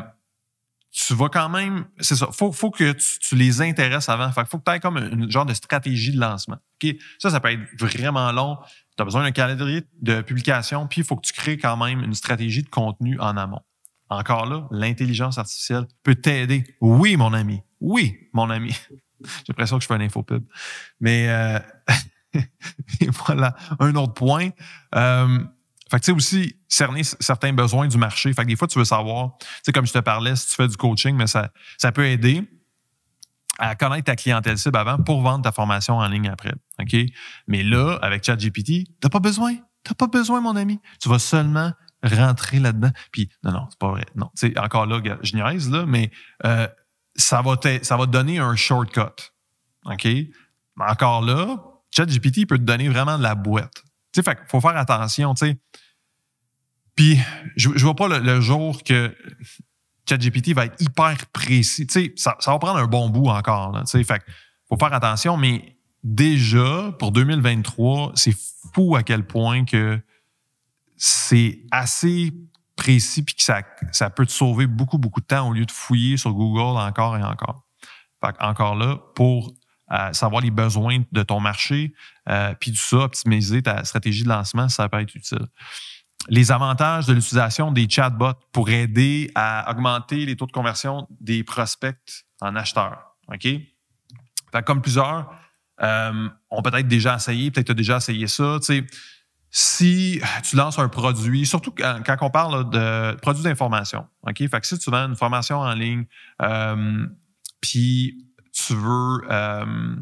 [0.90, 1.86] tu vas quand même.
[1.98, 2.28] C'est ça.
[2.30, 4.30] Faut, faut que tu, les intéresses avant.
[4.30, 6.58] Fait faut que tu aies comme une, genre de stratégie de lancement.
[7.18, 8.58] Ça, ça peut être vraiment long.
[8.96, 12.00] tu as besoin d'un calendrier de publication, puis il faut que tu crées quand même
[12.04, 13.62] une stratégie de contenu en amont.
[14.10, 16.64] Encore là, l'intelligence artificielle peut t'aider.
[16.80, 17.62] Oui, mon ami.
[17.80, 18.76] Oui, mon ami.
[19.20, 20.44] J'ai l'impression que je fais un infopub.
[21.00, 21.58] Mais euh,
[23.26, 24.50] voilà, un autre point.
[24.94, 25.38] Euh,
[25.94, 28.32] fait que tu sais aussi cerner certains besoins du marché.
[28.32, 30.54] Fait que des fois, tu veux savoir, tu sais, comme je te parlais, si tu
[30.56, 32.42] fais du coaching, mais ça, ça peut aider
[33.60, 36.54] à connaître ta clientèle cible avant pour vendre ta formation en ligne après.
[36.80, 36.96] OK?
[37.46, 39.54] Mais là, avec ChatGPT, t'as pas besoin.
[39.84, 40.80] T'as pas besoin, mon ami.
[41.00, 42.90] Tu vas seulement rentrer là-dedans.
[43.12, 44.04] Puis, non, non, c'est pas vrai.
[44.16, 46.10] Non, tu sais, encore là, je niaise, là, mais
[46.44, 46.66] euh,
[47.14, 49.30] ça, va te, ça va te donner un shortcut.
[49.84, 50.04] OK?
[50.06, 51.56] Mais encore là,
[51.92, 53.84] ChatGPT peut te donner vraiment de la boîte.
[54.12, 55.60] Tu sais, fait faut faire attention, tu sais.
[56.94, 57.18] Puis,
[57.56, 59.14] je, vois pas le jour que
[60.08, 61.86] ChatGPT va être hyper précis.
[61.86, 63.72] Tu sais, ça, ça, va prendre un bon bout encore.
[63.72, 64.22] Là, tu sais, fait
[64.68, 68.34] faut faire attention, mais déjà, pour 2023, c'est
[68.74, 70.00] fou à quel point que
[70.96, 72.32] c'est assez
[72.76, 75.70] précis puis que ça, ça peut te sauver beaucoup, beaucoup de temps au lieu de
[75.70, 77.64] fouiller sur Google encore et encore.
[78.24, 79.52] Fait encore là, pour
[79.92, 81.94] euh, savoir les besoins de ton marché,
[82.28, 85.46] euh, puis tout ça, optimiser ta stratégie de lancement, ça peut être utile
[86.28, 91.44] les avantages de l'utilisation des chatbots pour aider à augmenter les taux de conversion des
[91.44, 93.16] prospects en acheteurs.
[93.32, 93.48] OK?
[94.66, 95.34] comme plusieurs
[95.82, 98.58] euh, ont peut-être déjà essayé, peut-être tu as déjà essayé ça.
[99.50, 104.36] si tu lances un produit, surtout quand, on parle de produits d'information, OK?
[104.48, 106.04] Fait que si tu vends une formation en ligne,
[106.42, 107.06] euh,
[107.60, 109.96] puis tu veux euh,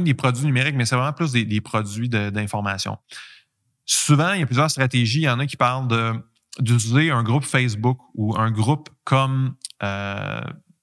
[0.00, 2.98] des produits numériques, mais c'est vraiment plus des produits d'information
[3.86, 5.20] souvent, il y a plusieurs stratégies.
[5.20, 5.88] Il y en a qui parlent
[6.58, 10.40] d'utiliser un groupe Facebook ou un groupe comme euh,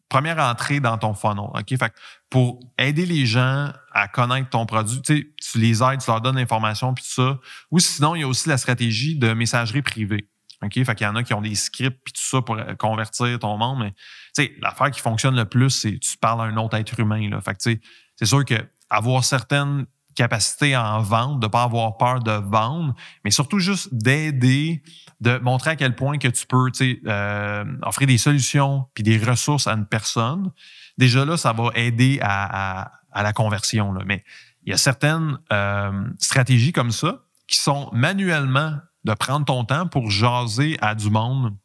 [0.09, 1.45] première entrée dans ton funnel.
[1.67, 1.93] Fait
[2.29, 6.93] pour aider les gens à connaître ton produit, tu les aides, tu leur donnes l'information
[6.93, 7.39] puis tout ça.
[7.71, 10.27] Ou sinon, il y a aussi la stratégie de messagerie privée.
[10.63, 10.73] OK?
[10.73, 13.39] Fait qu'il y en a qui ont des scripts puis tout ça pour euh, convertir
[13.39, 13.79] ton monde.
[13.79, 13.97] Mais tu
[14.43, 17.29] sais, l'affaire qui fonctionne le plus, c'est tu parles à un autre être humain.
[17.29, 17.41] Là.
[17.41, 17.81] Fait que tu sais,
[18.15, 18.55] c'est sûr que
[18.89, 19.85] avoir certaines
[20.21, 22.93] capacité à en vendre, de pas avoir peur de vendre,
[23.25, 24.83] mais surtout juste d'aider,
[25.19, 26.69] de montrer à quel point que tu peux
[27.07, 30.51] euh, offrir des solutions puis des ressources à une personne.
[30.99, 33.95] Déjà là, ça va aider à, la conversion.
[34.05, 34.23] Mais
[34.63, 39.87] il y a certaines euh, stratégies comme ça qui sont manuellement de prendre ton temps
[39.87, 41.57] pour jaser à du monde,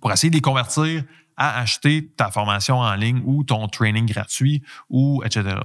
[0.00, 1.04] pour essayer de les convertir
[1.36, 5.60] à acheter ta formation en ligne ou ton training gratuit ou etc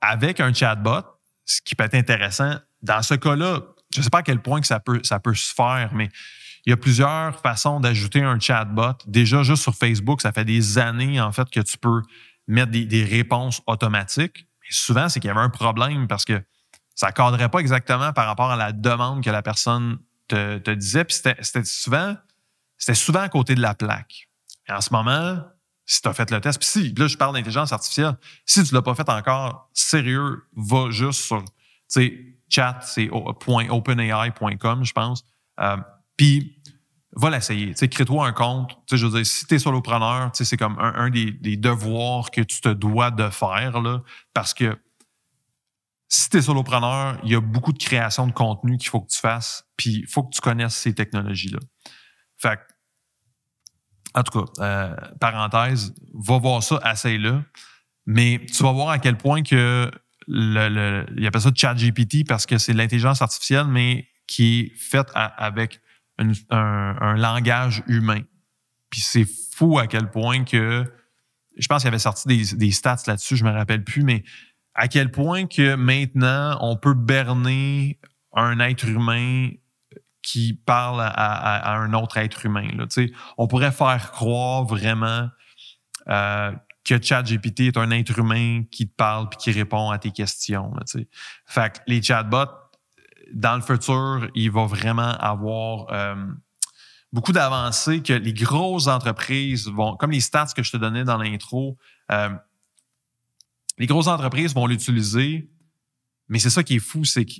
[0.00, 1.02] avec un chatbot,
[1.44, 4.60] ce qui peut être intéressant, dans ce cas-là, je ne sais pas à quel point
[4.60, 6.08] que ça peut, ça peut se faire, mais
[6.66, 8.94] il y a plusieurs façons d'ajouter un chatbot.
[9.06, 12.02] Déjà, juste sur Facebook, ça fait des années, en fait, que tu peux
[12.48, 14.48] mettre des, réponses automatiques.
[14.62, 16.42] Mais souvent, c'est qu'il y avait un problème parce que
[16.96, 20.72] ça ne cadrait pas exactement par rapport à la demande que la personne te, te
[20.72, 21.04] disait.
[21.04, 22.16] Puis c'était souvent,
[22.78, 24.28] souvent à côté de la plaque.
[24.68, 25.44] Et en ce moment,
[25.86, 26.58] si tu as fait le test.
[26.58, 30.42] Puis si, là, je parle d'intelligence artificielle, si tu ne l'as pas fait encore, sérieux,
[30.56, 31.44] va juste sur,
[32.48, 35.24] chat, c'est .openai.com, je pense.
[35.60, 35.76] Euh,
[36.16, 36.56] puis,
[37.16, 37.72] va l'essayer.
[37.74, 38.78] Crée-toi un compte.
[38.92, 42.68] Je veux dire, si tu es solopreneur, c'est comme un, des, devoirs que tu te
[42.68, 44.02] dois de faire, là,
[44.34, 44.78] parce que
[46.08, 49.10] si tu es solopreneur, il y a beaucoup de création de contenu qu'il faut que
[49.10, 51.58] tu fasses, puis il faut que tu connaisses ces technologies-là.
[52.36, 52.62] Fait que,
[54.16, 57.42] en tout cas, euh, parenthèse, va voir ça, essaye-le.
[58.06, 59.90] Mais tu vas voir à quel point que
[60.26, 64.76] le, le, il appelle ça chat GPT parce que c'est l'intelligence artificielle, mais qui est
[64.76, 65.80] faite avec
[66.18, 68.22] un, langage humain.
[68.90, 70.84] Puis c'est fou à quel point que
[71.56, 74.24] je pense qu'il avait sorti des, des stats là-dessus, je me rappelle plus, mais
[74.74, 77.98] à quel point que maintenant on peut berner
[78.32, 79.50] un être humain
[80.26, 82.68] qui parle à, un autre être humain.
[82.76, 82.86] Là.
[83.38, 85.28] On pourrait faire croire vraiment
[86.08, 86.52] euh,
[86.84, 90.74] que ChatGPT est un être humain qui te parle puis qui répond à tes questions.
[90.74, 90.82] Là,
[91.46, 92.50] fait que les chatbots,
[93.32, 96.16] dans le futur, il va vraiment avoir euh,
[97.12, 101.18] beaucoup d'avancées que les grosses entreprises vont, comme les stats que je te donnais dans
[101.18, 101.78] l'intro,
[102.10, 102.30] euh,
[103.78, 105.48] les grosses entreprises vont l'utiliser,
[106.28, 107.34] mais c'est ça qui est fou, c'est que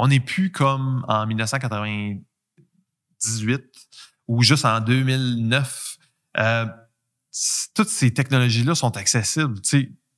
[0.00, 3.62] on n'est plus comme en 1998
[4.28, 5.98] ou juste en 2009.
[6.38, 6.64] Euh,
[7.74, 9.60] toutes ces technologies-là sont accessibles,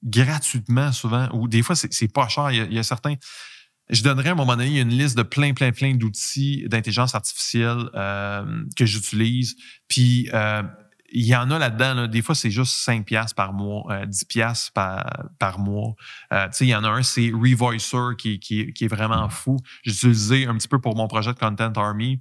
[0.05, 2.53] gratuitement souvent, ou des fois, c'est pas cher.
[2.53, 3.17] Il y, a, certains.
[3.91, 7.91] Je donnerais à un moment donné une liste de plein, plein, plein d'outils d'intelligence artificielle
[7.97, 9.57] euh, que j'utilise.
[9.89, 10.63] Puis, euh,
[11.13, 12.07] il y en a là-dedans.
[12.07, 15.95] Des fois, c'est juste 5 piastres par mois, 10 piastres par, par mois.
[16.61, 19.57] il y en a un, c'est Revoicer qui, qui, qui est vraiment fou.
[19.83, 22.21] J'ai utilisé un petit peu pour mon projet de Content Army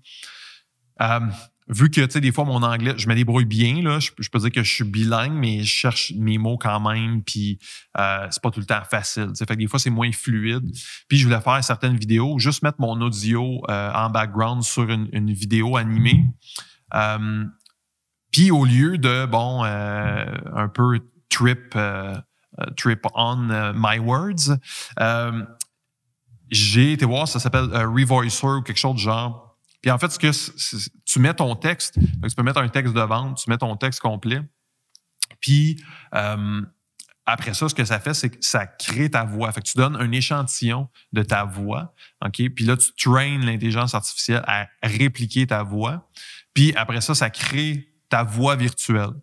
[1.72, 4.40] vu que, tu sais, des fois, mon anglais, je me débrouille bien, là, je, peux
[4.40, 7.60] dire que je suis bilingue, mais je cherche mes mots quand même, puis
[7.98, 9.30] euh, c'est pas tout le temps facile.
[9.38, 10.70] Fait que des fois, c'est moins fluide.
[11.08, 15.32] Puis je voulais faire certaines vidéos, juste mettre mon audio euh, en background sur une,
[15.32, 16.26] vidéo animée.
[16.94, 17.46] Euh,
[18.32, 20.26] puis au lieu de, bon, euh,
[20.56, 21.78] un peu trip,
[22.78, 24.58] trip on my words,
[26.50, 29.52] j'ai été voir, ça s'appelle Revoicer ou quelque chose de genre
[29.82, 30.32] puis en fait, ce que
[31.06, 34.00] tu mets ton texte, tu peux mettre un texte de vente, tu mets ton texte
[34.00, 34.42] complet.
[35.40, 36.62] Puis euh,
[37.26, 39.52] après ça, ce que ça fait, c'est que ça crée ta voix.
[39.52, 42.50] Fait que tu donnes un échantillon de ta voix, OK?
[42.56, 46.08] Puis là, tu traînes l'intelligence artificielle à répliquer ta voix.
[46.54, 49.14] Puis après ça, ça crée ta voix virtuelle.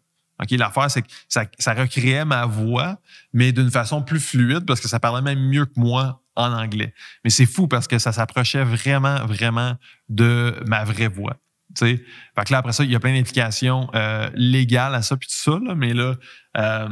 [0.40, 2.98] OK, l'affaire, c'est que ça, recréait ma voix,
[3.32, 6.94] mais d'une façon plus fluide parce que ça parlait même mieux que moi en anglais.
[7.24, 9.76] Mais c'est fou parce que ça s'approchait vraiment, vraiment
[10.08, 11.36] de ma vraie voix.
[11.74, 12.04] sais.
[12.36, 15.28] Fait que là, après ça, il y a plein d'implications euh, légales à ça, puis
[15.28, 16.14] tout ça, là, mais là,
[16.56, 16.88] euh,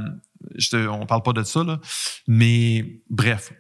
[0.57, 1.79] je on parle pas de ça, là.
[2.27, 3.53] Mais bref.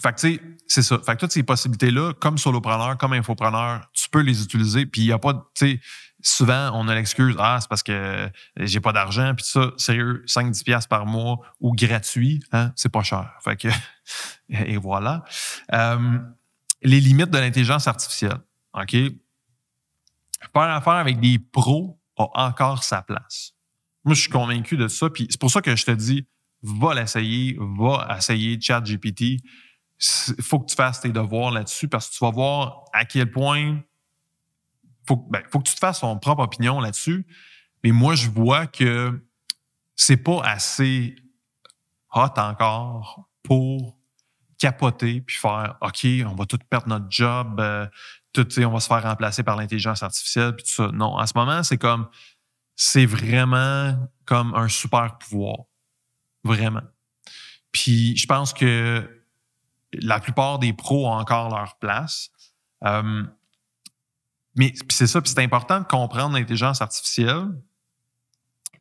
[0.00, 0.98] Fait que tu sais, c'est ça.
[0.98, 5.06] Fait que toutes ces possibilités-là, comme solopreneur, comme infopreneur, tu peux les utiliser, puis il
[5.06, 5.80] n'y a pas, tu sais,
[6.22, 10.86] souvent, on a l'excuse, ah, c'est parce que j'ai pas d'argent, puis ça, sérieux, 5-10$
[10.86, 13.32] par mois ou gratuit, hein, c'est pas cher.
[13.42, 13.68] Fait que,
[14.50, 15.24] et voilà.
[15.72, 16.18] Euh,
[16.82, 18.38] les limites de l'intelligence artificielle.
[18.74, 18.92] OK?
[18.92, 19.10] Faire
[20.54, 23.52] affaire avec des pros a encore sa place.
[24.04, 26.26] Moi, je suis convaincu de ça, puis c'est pour ça que je te dis,
[26.62, 29.42] va l'essayer, va essayer ChatGPT.
[30.00, 33.30] Il faut que tu fasses tes devoirs là-dessus parce que tu vas voir à quel
[33.30, 33.80] point
[35.06, 37.26] faut, ben, faut que tu te fasses ton propre opinion là-dessus.
[37.82, 39.20] Mais moi, je vois que
[39.96, 41.16] c'est pas assez
[42.14, 43.98] hot encore pour
[44.58, 47.86] capoter puis faire OK, on va tout perdre notre job, euh,
[48.36, 50.90] on va se faire remplacer par l'intelligence artificielle puis tout ça.
[50.92, 52.08] Non, en ce moment, c'est comme
[52.76, 55.64] c'est vraiment comme un super pouvoir.
[56.44, 56.82] Vraiment.
[57.72, 59.17] Puis je pense que
[59.92, 62.30] la plupart des pros ont encore leur place.
[62.84, 63.24] Euh,
[64.56, 67.48] mais c'est ça, puis c'est important de comprendre l'intelligence artificielle,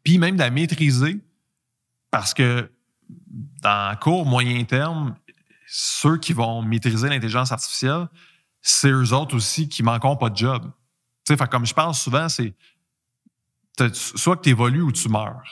[0.04, 1.20] puis même de la maîtriser,
[2.12, 2.72] parce que
[3.62, 5.16] dans court, moyen terme,
[5.68, 8.08] ceux qui vont maîtriser l'intelligence artificielle,
[8.62, 10.72] c'est eux autres aussi qui manqueront pas de job.
[11.28, 12.56] Sais, comme je pense souvent, c'est
[13.94, 15.44] soit que tu évolues ou tu meurs.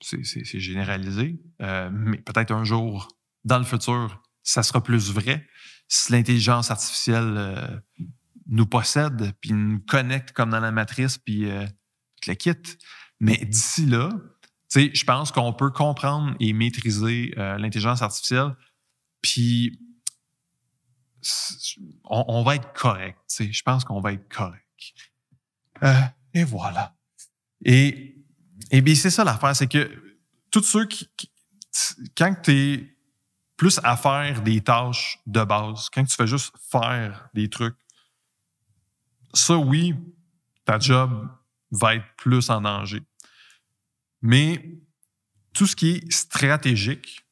[0.00, 3.08] C'est généralisé, euh, mais peut-être un jour,
[3.44, 5.46] dans le futur, ça sera plus vrai
[5.88, 7.80] si l'intelligence artificielle euh,
[8.46, 11.66] nous possède, puis nous connecte comme dans la matrice, puis euh,
[12.26, 12.78] le quitte.
[13.20, 14.10] Mais d'ici là,
[14.74, 18.56] je pense qu'on peut comprendre et maîtriser euh, l'intelligence artificielle,
[19.20, 19.78] puis
[22.04, 23.18] on, va être correct.
[23.38, 24.64] Je pense qu'on va être correct.
[25.82, 26.00] Euh,
[26.32, 26.96] et voilà.
[27.64, 28.24] Et,
[28.70, 29.90] et bien, c'est ça l'affaire, c'est que
[30.50, 31.10] tous ceux qui,
[32.16, 32.97] quand tu es
[33.58, 37.76] plus à faire des tâches de base, quand tu fais juste faire des trucs,
[39.34, 39.94] ça, oui,
[40.64, 41.28] ta job
[41.72, 43.02] va être plus en danger.
[44.22, 44.80] Mais
[45.52, 47.26] tout ce qui est stratégique,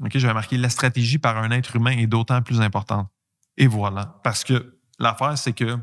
[0.00, 3.08] OK, j'avais marqué la stratégie par un être humain est d'autant plus importante.
[3.56, 4.20] Et voilà.
[4.24, 5.78] Parce que l'affaire, c'est que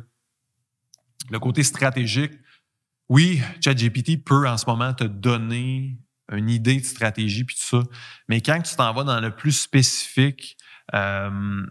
[1.30, 2.34] le côté stratégique,
[3.08, 5.98] oui, ChatGPT peut en ce moment te donner
[6.32, 7.84] une idée de stratégie puis tout ça,
[8.28, 10.58] mais quand tu t'en vas dans le plus spécifique,
[10.94, 11.66] euh,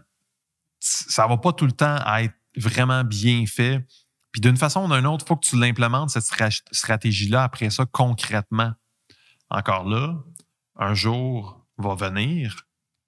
[0.79, 3.85] ça va pas tout le temps être vraiment bien fait.
[4.31, 6.31] Puis d'une façon ou d'une autre, il faut que tu l'implémentes, cette
[6.71, 8.73] stratégie-là, après ça, concrètement.
[9.49, 10.15] Encore là,
[10.77, 12.65] un jour va venir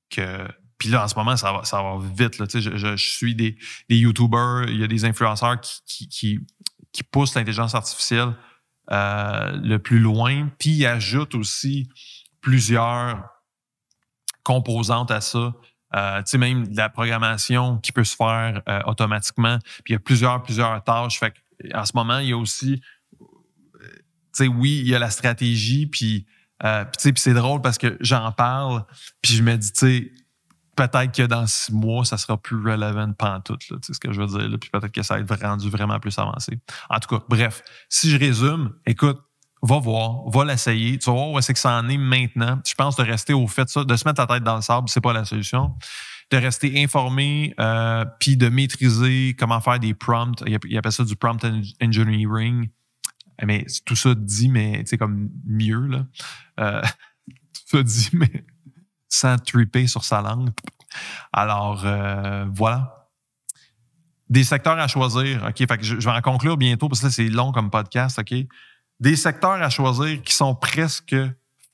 [0.09, 0.47] que.
[0.77, 2.43] Puis là, en ce moment, ça va, ça va vite.
[2.59, 6.39] Je, suis des, des YouTubers, il y a des influenceurs qui, qui,
[6.91, 8.35] qui, poussent l'intelligence artificielle
[8.91, 11.89] euh, le plus loin, puis ils ajoutent aussi
[12.41, 13.23] plusieurs
[14.43, 15.53] composantes à ça
[15.95, 19.59] euh, tu sais, même de la programmation qui peut se faire euh, automatiquement.
[19.83, 21.19] Puis il y a plusieurs, plusieurs tâches.
[21.19, 21.33] Fait
[21.73, 22.81] en ce moment, il y a aussi,
[23.19, 23.25] tu
[24.31, 26.25] sais, oui, il y a la stratégie, puis,
[26.63, 28.85] euh, puis c'est drôle parce que j'en parle,
[29.21, 30.11] puis je me dis, tu sais,
[30.75, 34.11] peut-être que dans six mois, ça sera plus relevant pantoute, là, tu sais ce que
[34.11, 36.59] je veux dire, là, puis peut-être que ça va être rendu vraiment plus avancé.
[36.89, 39.19] En tout cas, bref, si je résume, écoute,
[39.63, 40.97] va voir, va l'essayer.
[40.97, 42.59] Tu vas voir où c'est que ça en est maintenant.
[42.67, 44.61] Je pense de rester au fait de ça, de se mettre la tête dans le
[44.61, 45.73] sable, c'est pas la solution.
[46.31, 50.43] De rester informé, euh, puis de maîtriser comment faire des prompts.
[50.45, 51.45] Il appelle ça du prompt
[51.81, 52.69] engineering.
[53.41, 56.05] mais tout ça dit, mais tu sais, comme mieux, là.
[56.59, 56.81] Euh,
[57.53, 58.45] tout ça dit, mais
[59.13, 60.49] sans triper sur sa langue.
[61.31, 63.09] Alors, euh, voilà.
[64.29, 65.45] Des secteurs à choisir.
[65.47, 68.17] OK, je, vais en conclure bientôt parce que c'est long comme podcast.
[68.17, 68.33] OK?
[68.99, 71.15] Des secteurs à choisir qui sont presque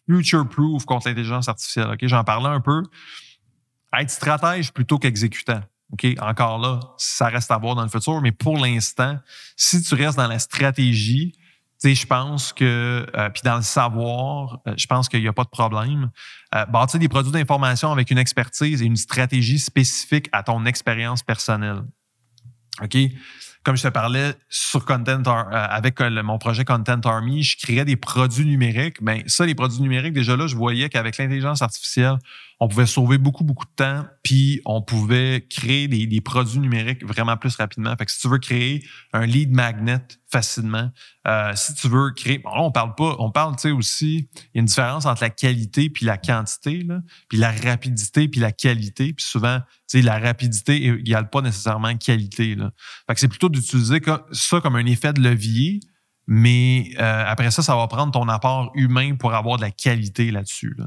[0.09, 1.89] future-proof contre l'intelligence artificielle.
[1.91, 2.83] OK, j'en parlais un peu.
[3.97, 5.61] Être stratège plutôt qu'exécutant.
[5.93, 9.17] OK, encore là, ça reste à voir dans le futur, mais pour l'instant,
[9.55, 11.38] si tu restes dans la stratégie,
[11.79, 15.33] sais, je pense que, euh, puis dans le savoir, euh, je pense qu'il n'y a
[15.33, 16.11] pas de problème.
[16.55, 21.23] Euh, bâtir des produits d'information avec une expertise et une stratégie spécifique à ton expérience
[21.23, 21.83] personnelle.
[22.81, 22.97] OK?
[23.63, 27.97] comme je te parlais sur Content euh, avec mon projet Content Army, je créais des
[27.97, 28.97] produits numériques.
[29.01, 32.17] Ben ça, les produits numériques, déjà là, je voyais qu'avec l'intelligence artificielle,
[32.61, 37.37] on pouvait sauver beaucoup, beaucoup de temps, puis on pouvait créer des, produits numériques vraiment
[37.37, 37.95] plus rapidement.
[37.95, 40.91] Fait que si tu veux créer un lead magnet facilement,
[41.25, 44.57] euh, si tu veux créer, bon là, on parle pas, on parle, aussi, il y
[44.57, 46.85] a une différence entre la qualité puis la quantité,
[47.29, 51.95] puis la rapidité puis la qualité, puis souvent, tu sais, la rapidité égale pas nécessairement
[51.95, 52.71] qualité, là.
[53.07, 54.01] Fait que c'est plutôt d'utiliser
[54.31, 55.79] ça comme un effet de levier,
[56.27, 60.29] mais euh, après ça, ça va prendre ton apport humain pour avoir de la qualité
[60.29, 60.85] là-dessus, là.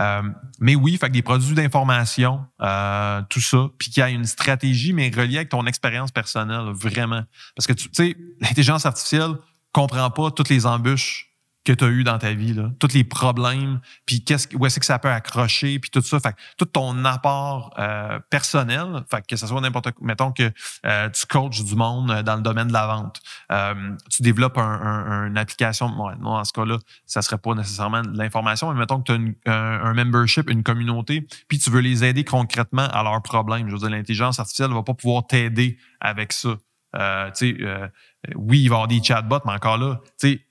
[0.00, 0.22] Euh,
[0.58, 4.24] mais oui, fait que des produits d'information, euh, tout ça, puis qu'il y a une
[4.24, 7.22] stratégie, mais reliée avec ton expérience personnelle, vraiment.
[7.54, 9.34] Parce que tu sais, l'intelligence artificielle
[9.72, 11.29] comprend pas toutes les embûches
[11.64, 14.80] que tu as eu dans ta vie, là, tous les problèmes, puis qu'est-ce où est-ce
[14.80, 19.36] que ça peut accrocher, puis tout ça, fait tout ton apport euh, personnel, fait que
[19.36, 20.50] ce soit n'importe quoi, mettons que
[20.86, 23.20] euh, tu coaches du monde dans le domaine de la vente,
[23.52, 28.16] euh, tu développes un, une application, non, dans ce cas-là, ça serait pas nécessairement de
[28.16, 32.24] l'information, mais mettons que tu as un, membership, une communauté, puis tu veux les aider
[32.24, 33.68] concrètement à leurs problèmes.
[33.68, 36.56] Je veux dire, l'intelligence artificielle va pas pouvoir t'aider avec ça.
[36.96, 37.90] Euh, tu sais,
[38.34, 40.46] oui, il va y avoir des chatbots, mais encore là, tu sais,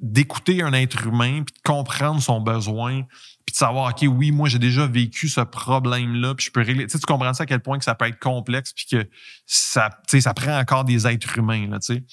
[0.00, 3.02] d'écouter un être humain, puis de comprendre son besoin,
[3.44, 6.86] puis de savoir, OK, oui, moi, j'ai déjà vécu ce problème-là, puis je peux régler.
[6.86, 9.08] Tu, comprends ça à quel point que ça peut être complexe, puis que
[9.46, 12.04] ça, tu sais, ça prend encore des êtres humains, là, tu sais.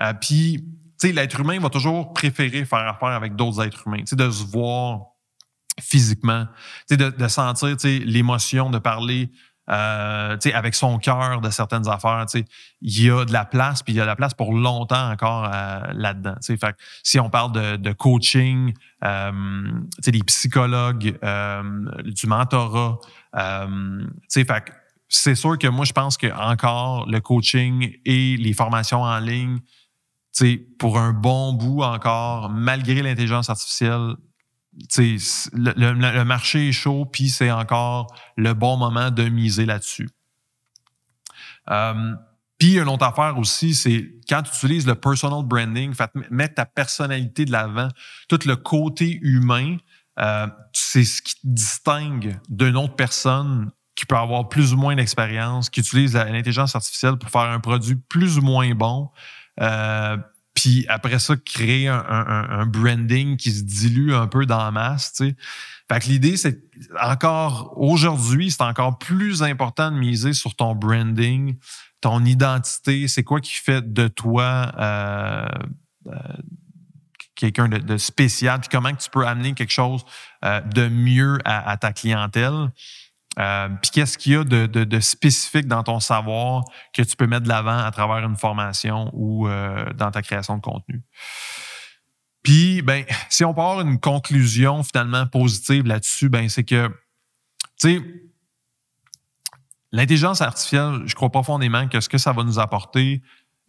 [0.00, 0.64] Euh, puis,
[1.00, 4.16] tu sais, l'être humain va toujours préférer faire affaire avec d'autres êtres humains, tu sais,
[4.16, 5.00] de se voir
[5.80, 6.46] physiquement,
[6.88, 9.32] tu sais, de, de sentir, tu sais, l'émotion, de parler
[9.70, 13.96] euh, avec son cœur de certaines affaires, il y a de la place, puis il
[13.96, 16.34] y a de la place pour longtemps encore euh, là-dedans.
[16.42, 19.32] Fait si on parle de, coaching, euh,
[20.06, 21.62] des psychologues, euh,
[22.04, 22.98] du mentorat,
[23.36, 24.64] euh, fait
[25.08, 29.58] c'est sûr que moi, je pense que encore le coaching et les formations en ligne,
[30.78, 34.14] pour un bon bout encore, malgré l'intelligence artificielle,
[34.72, 38.06] le, le, marché est chaud, puis c'est encore
[38.36, 40.08] le bon moment de miser là-dessus.
[41.70, 42.14] Euh,
[42.58, 45.94] puis une autre affaire aussi, c'est quand tu utilises le personal branding,
[46.30, 47.88] mettre ta personnalité de l'avant,
[48.28, 49.76] tout le côté humain,
[50.18, 54.94] euh, c'est ce qui te distingue d'une autre personne qui peut avoir plus ou moins
[54.94, 59.10] d'expérience, qui utilise l'intelligence artificielle pour faire un produit plus ou moins bon.
[59.60, 60.16] Euh,
[60.54, 65.14] puis après ça, créer un, branding qui se dilue un peu dans la masse.
[65.14, 65.34] Tu.
[65.90, 66.60] Fait que l'idée, c'est
[67.00, 71.56] encore aujourd'hui, c'est encore plus important de miser sur ton branding,
[72.00, 73.08] ton identité.
[73.08, 75.48] C'est quoi qui fait de toi euh,
[76.08, 76.18] euh,
[77.34, 80.04] quelqu'un de, spécial, puis comment tu peux amener quelque chose
[80.44, 82.70] euh, de mieux à ta clientèle?
[83.38, 87.44] Euh, puis qu'est-ce qu'il y a de, spécifique dans ton savoir que tu peux mettre
[87.44, 91.02] de l'avant à travers une formation ou euh, dans ta création de contenu?
[92.42, 96.88] Puis, ben, si on avoir une conclusion finalement positive là-dessus, ben, c'est que,
[97.80, 98.02] tu sais,
[99.92, 103.22] l'intelligence artificielle, je crois profondément que ce que ça va nous apporter,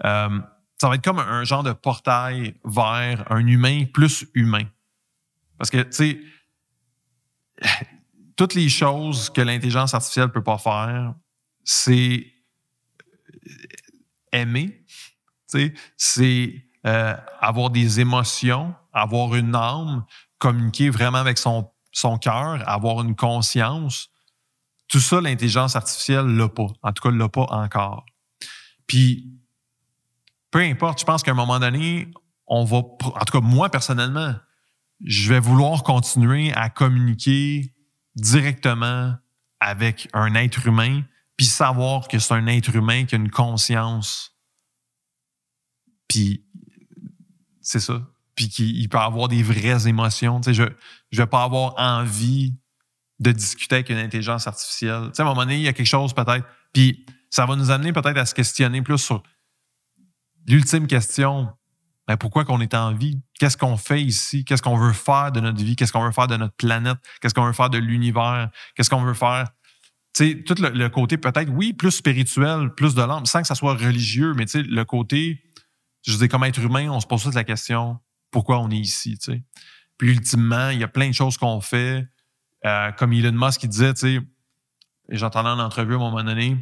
[0.04, 0.40] euh,
[0.82, 4.66] ça va être comme un genre de portail vers un humain plus humain.
[5.58, 6.20] Parce que, tu sais,
[8.36, 11.14] toutes les choses que l'intelligence artificielle peut pas faire,
[11.64, 12.26] c'est
[13.48, 13.52] euh,
[14.32, 14.84] aimer,
[15.98, 20.06] c'est euh, avoir des émotions, avoir une âme,
[20.38, 24.10] communiquer vraiment avec son, son cœur, avoir une conscience.
[24.88, 26.68] Tout ça, l'intelligence artificielle l'a pas.
[26.82, 28.06] En tout cas, l'a pas encore.
[28.88, 29.32] Puis,
[30.52, 32.12] peu importe, je pense qu'à un moment donné,
[32.48, 34.36] on va, en tout cas, moi personnellement,
[35.04, 37.74] je vais vouloir continuer à communiquer
[38.16, 39.16] directement
[39.60, 41.04] avec un être humain,
[41.38, 44.36] puis savoir que c'est un être humain qui a une conscience.
[46.08, 46.46] Puis
[47.62, 48.02] c'est ça.
[48.36, 50.42] Puis qu'il peut avoir des vraies émotions.
[50.42, 50.70] Tu je ne
[51.12, 52.56] vais pas avoir envie
[53.20, 55.08] de discuter avec une intelligence artificielle.
[55.08, 56.46] Tu sais, à un moment donné, il y a quelque chose peut-être.
[56.74, 59.24] Puis ça va nous amener peut-être à se questionner plus sur
[60.48, 61.52] l'ultime question.
[62.08, 63.22] Ben, pourquoi qu'on est en vie?
[63.40, 64.44] Qu'est-ce qu'on fait ici?
[64.44, 65.76] Qu'est-ce qu'on veut faire de notre vie?
[65.76, 66.98] Qu'est-ce qu'on veut faire de notre planète?
[67.22, 68.50] Qu'est-ce qu'on veut faire de l'univers?
[68.76, 69.48] Qu'est-ce qu'on veut faire?
[70.14, 73.56] Tu sais, tout le, côté peut-être, oui, plus spirituel, plus de l'âme, sans que ça
[73.56, 75.44] soit religieux, mais tu sais, le côté,
[76.06, 77.98] je dis comme être humain, on se pose toute la question,
[78.30, 79.18] pourquoi on est ici?
[79.98, 82.08] Puis ultimement, il y a plein de choses qu'on fait.
[82.66, 84.20] Euh, comme Elon Musk qui disait, tu sais,
[85.10, 86.58] j'entendais en entrevue à un moment donné,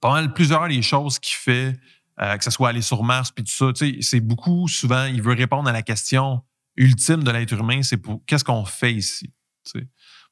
[0.00, 1.78] pas mal plusieurs des choses qu'il fait,
[2.20, 5.34] euh, que ce soit aller sur Mars puis tout ça, c'est beaucoup souvent, il veut
[5.34, 6.42] répondre à la question
[6.76, 9.32] ultime de l'être humain, c'est pour qu'est-ce qu'on fait ici,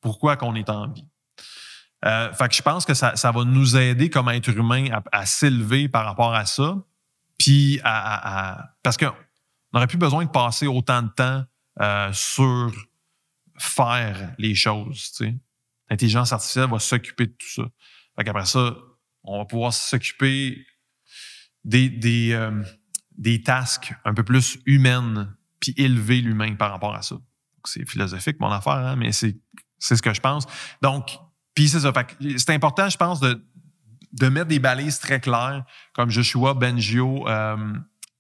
[0.01, 1.07] pourquoi qu'on est en vie?
[2.05, 5.27] Euh, fait que je pense que ça, ça va nous aider comme être humain à,
[5.27, 6.77] s'élever par rapport à ça,
[7.39, 9.13] puis à, parce qu'on
[9.73, 11.45] n'aurait plus besoin de passer autant de temps
[11.81, 12.73] euh, sur
[13.59, 15.13] faire les choses.
[15.91, 17.63] L'intelligence artificielle va s'occuper de tout ça.
[18.17, 18.75] Fait qu'après ça,
[19.25, 20.65] on va pouvoir s'occuper
[21.67, 22.63] des, des, euh,
[23.19, 27.17] des tasks un peu plus humaines, puis élever l'humain par rapport à ça.
[27.65, 29.37] C'est philosophique, mon affaire, hein, mais c'est,
[29.79, 30.47] ce que je pense.
[30.81, 31.19] Donc,
[31.55, 31.93] puis c'est ça.
[32.39, 33.45] C'est important, je pense, de,
[34.13, 37.57] de mettre des balises très claires, comme Joshua Bengio euh,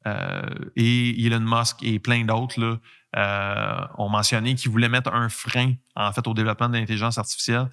[0.06, 0.42] euh,
[0.74, 2.80] et Elon Musk et plein d'autres
[3.16, 7.70] euh, ont mentionné qu'ils voulaient mettre un frein, en fait, au développement de l'intelligence artificielle.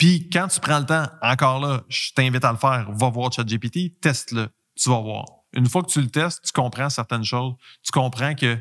[0.00, 3.30] Puis quand tu prends le temps, encore là, je t'invite à le faire, va voir
[3.30, 5.26] ChatGPT, teste-le, tu vas voir.
[5.52, 8.56] Une fois que tu le testes, tu comprends certaines choses, tu comprends que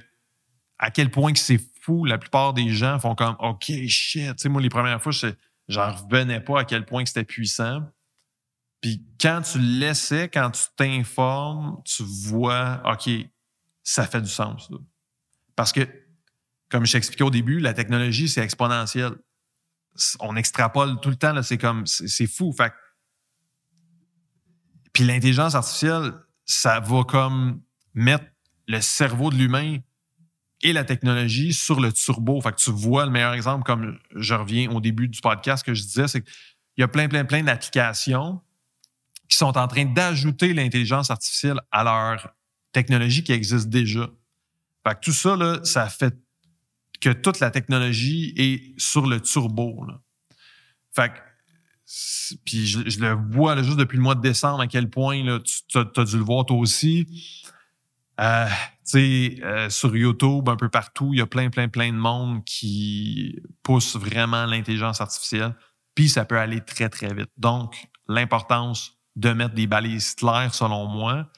[0.80, 4.32] à quel point que c'est fou, la plupart des gens font comme OK, shit.
[4.32, 5.28] Tu sais, moi, les premières fois, je
[5.70, 7.84] j'en revenais pas à quel point c'était puissant.
[8.82, 13.10] Puis quand tu le laissais, quand tu t'informes, tu vois, OK,
[13.82, 14.70] ça fait du sens.
[15.56, 15.88] Parce que,
[16.68, 19.14] comme je t'expliquais au début, la technologie, c'est exponentiel.
[20.20, 22.54] On extrapole tout le temps, c'est comme, c'est fou.
[22.54, 22.72] Fait
[24.94, 26.14] puis l'intelligence artificielle,
[26.46, 27.62] ça va comme
[27.94, 28.26] mettre
[28.68, 29.78] le cerveau de l'humain
[30.62, 32.42] et la technologie sur le turbo.
[32.42, 35.74] Fait que tu vois le meilleur exemple, comme je reviens au début du podcast que
[35.74, 36.34] je disais, c'est qu'il
[36.78, 38.42] y a plein, plein, plein d'applications
[39.28, 42.34] qui sont en train d'ajouter l'intelligence artificielle à leur
[42.72, 44.10] technologie qui existe déjà.
[44.86, 46.16] Fait que tout ça, ça fait
[47.00, 49.86] que toute la technologie est sur le turbo.
[50.94, 55.24] Fait que, puis je, le vois juste depuis le mois de décembre à quel point
[55.24, 57.44] là, tu as, dû le voir toi aussi.
[58.20, 58.48] Euh,
[58.96, 63.40] euh, sur YouTube, un peu partout, il y a plein, plein, plein de monde qui
[63.64, 65.56] pousse vraiment l'intelligence artificielle.
[65.96, 67.30] Puis ça peut aller très, très vite.
[67.38, 71.30] Donc, l'importance de mettre des balises claires, selon moi,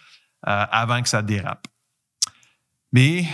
[0.48, 1.68] euh, avant que ça dérape.
[2.92, 3.26] Mais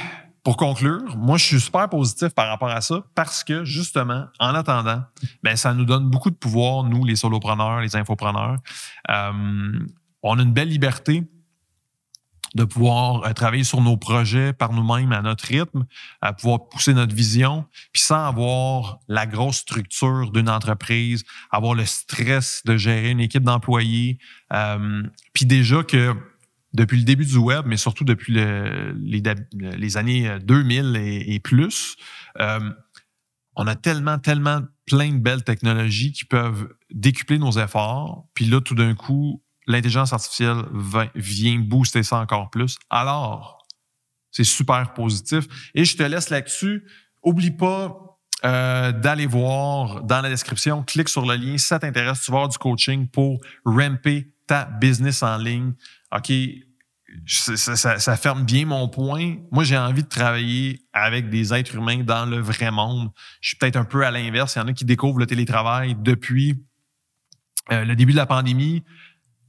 [0.48, 4.56] pour conclure, moi, je suis super positif par rapport à ça parce que, justement, en
[4.56, 5.04] attendant,
[5.44, 8.56] ben, ça nous donne beaucoup de pouvoir, nous, les solopreneurs, les infopreneurs.
[9.10, 9.74] Euh,
[10.24, 11.26] on a une belle liberté
[12.56, 15.86] de pouvoir euh, travailler sur nos projets par nous-mêmes à notre rythme,
[16.22, 21.84] à pouvoir pousser notre vision, puis sans avoir la grosse structure d'une entreprise, avoir le
[21.84, 24.18] stress de gérer une équipe d'employés,
[24.54, 26.16] euh, puis déjà que
[26.78, 31.96] depuis le début du web, mais surtout depuis les, années 2000 et, plus,
[32.40, 32.60] euh,
[33.56, 38.28] on a tellement, tellement plein de belles technologies qui peuvent décupler nos efforts.
[38.36, 40.64] Puis là, tout d'un coup, l'intelligence artificielle
[41.16, 42.78] vient booster ça encore plus.
[42.92, 43.66] Alors,
[44.32, 45.46] c'est super positif.
[45.74, 46.86] Et je te laisse là-dessus.
[47.24, 52.22] Oublie pas euh, d'aller voir dans la description, clique sur le lien si ça t'intéresse,
[52.22, 55.74] tu vas avoir du coaching pour ramper ta business en ligne.
[56.16, 56.32] OK,
[57.26, 59.36] ça, ferme bien mon point.
[59.52, 63.10] Moi, j'ai envie de travailler avec des êtres humains dans le vrai monde.
[63.42, 64.56] Je suis peut-être un peu à l'inverse.
[64.56, 66.64] Il y en a qui découvrent le télétravail depuis
[67.72, 68.84] euh, le début de la pandémie.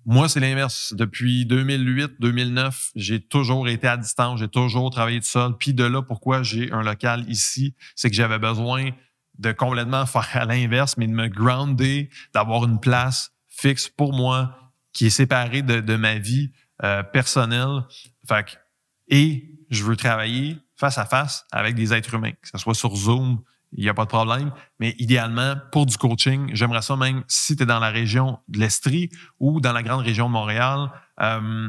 [0.06, 0.94] Moi, c'est l'inverse.
[0.96, 5.52] Depuis 2008, 2009, j'ai toujours été à distance, j'ai toujours travaillé tout seul.
[5.58, 8.90] Puis de là, pourquoi j'ai un local ici, c'est que j'avais besoin
[9.38, 14.72] de complètement faire à l'inverse, mais de me grounder, d'avoir une place fixe pour moi
[14.92, 16.50] qui est séparée de, de ma vie
[16.82, 17.84] euh, personnel.
[18.26, 18.58] Fait
[19.08, 22.94] et je veux travailler face à face avec des êtres humains, que ce soit sur
[22.94, 23.40] Zoom,
[23.72, 24.52] il n'y a pas de problème.
[24.80, 28.58] Mais idéalement, pour du coaching, j'aimerais ça même si tu es dans la région de
[28.58, 29.10] l'Estrie
[29.40, 30.90] ou dans la grande région de Montréal.
[31.20, 31.68] Euh,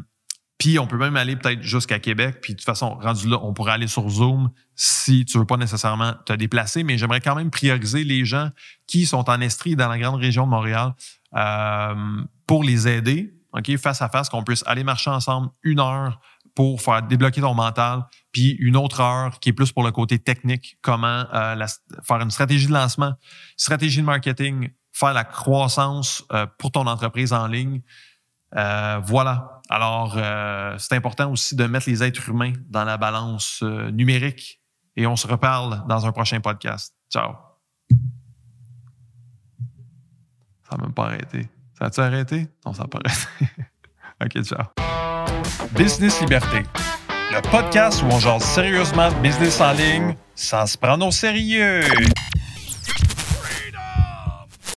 [0.58, 2.40] puis on peut même aller peut-être jusqu'à Québec.
[2.42, 5.58] Puis de toute façon, rendu là, on pourrait aller sur Zoom si tu veux pas
[5.58, 6.84] nécessairement te déplacer.
[6.84, 8.50] Mais j'aimerais quand même prioriser les gens
[8.86, 10.94] qui sont en Estrie dans la grande région de Montréal
[11.36, 16.20] euh, pour les aider OK, face à face, qu'on puisse aller marcher ensemble une heure
[16.56, 20.20] pour faire débloquer ton mental, puis une autre heure qui est plus pour le côté
[20.20, 21.66] technique, comment euh,
[22.04, 23.14] faire une stratégie de lancement,
[23.56, 27.82] stratégie de marketing, faire la croissance euh, pour ton entreprise en ligne.
[28.56, 29.62] Euh, voilà.
[29.70, 30.18] Alors,
[30.80, 34.60] c'est important aussi de mettre les êtres humains dans la balance numérique.
[34.96, 36.96] Et on se reparle dans un prochain podcast.
[37.12, 37.36] Ciao.
[40.68, 41.48] Ça n'a même pas arrêté.
[41.80, 42.48] Ça a-tu arrêté?
[42.66, 43.54] Non, ça n'a pas arrêté.
[44.40, 44.66] OK, ciao.
[45.72, 46.64] Business Liberté.
[47.32, 51.82] Le podcast où on jase sérieusement business en ligne sans se prendre au sérieux.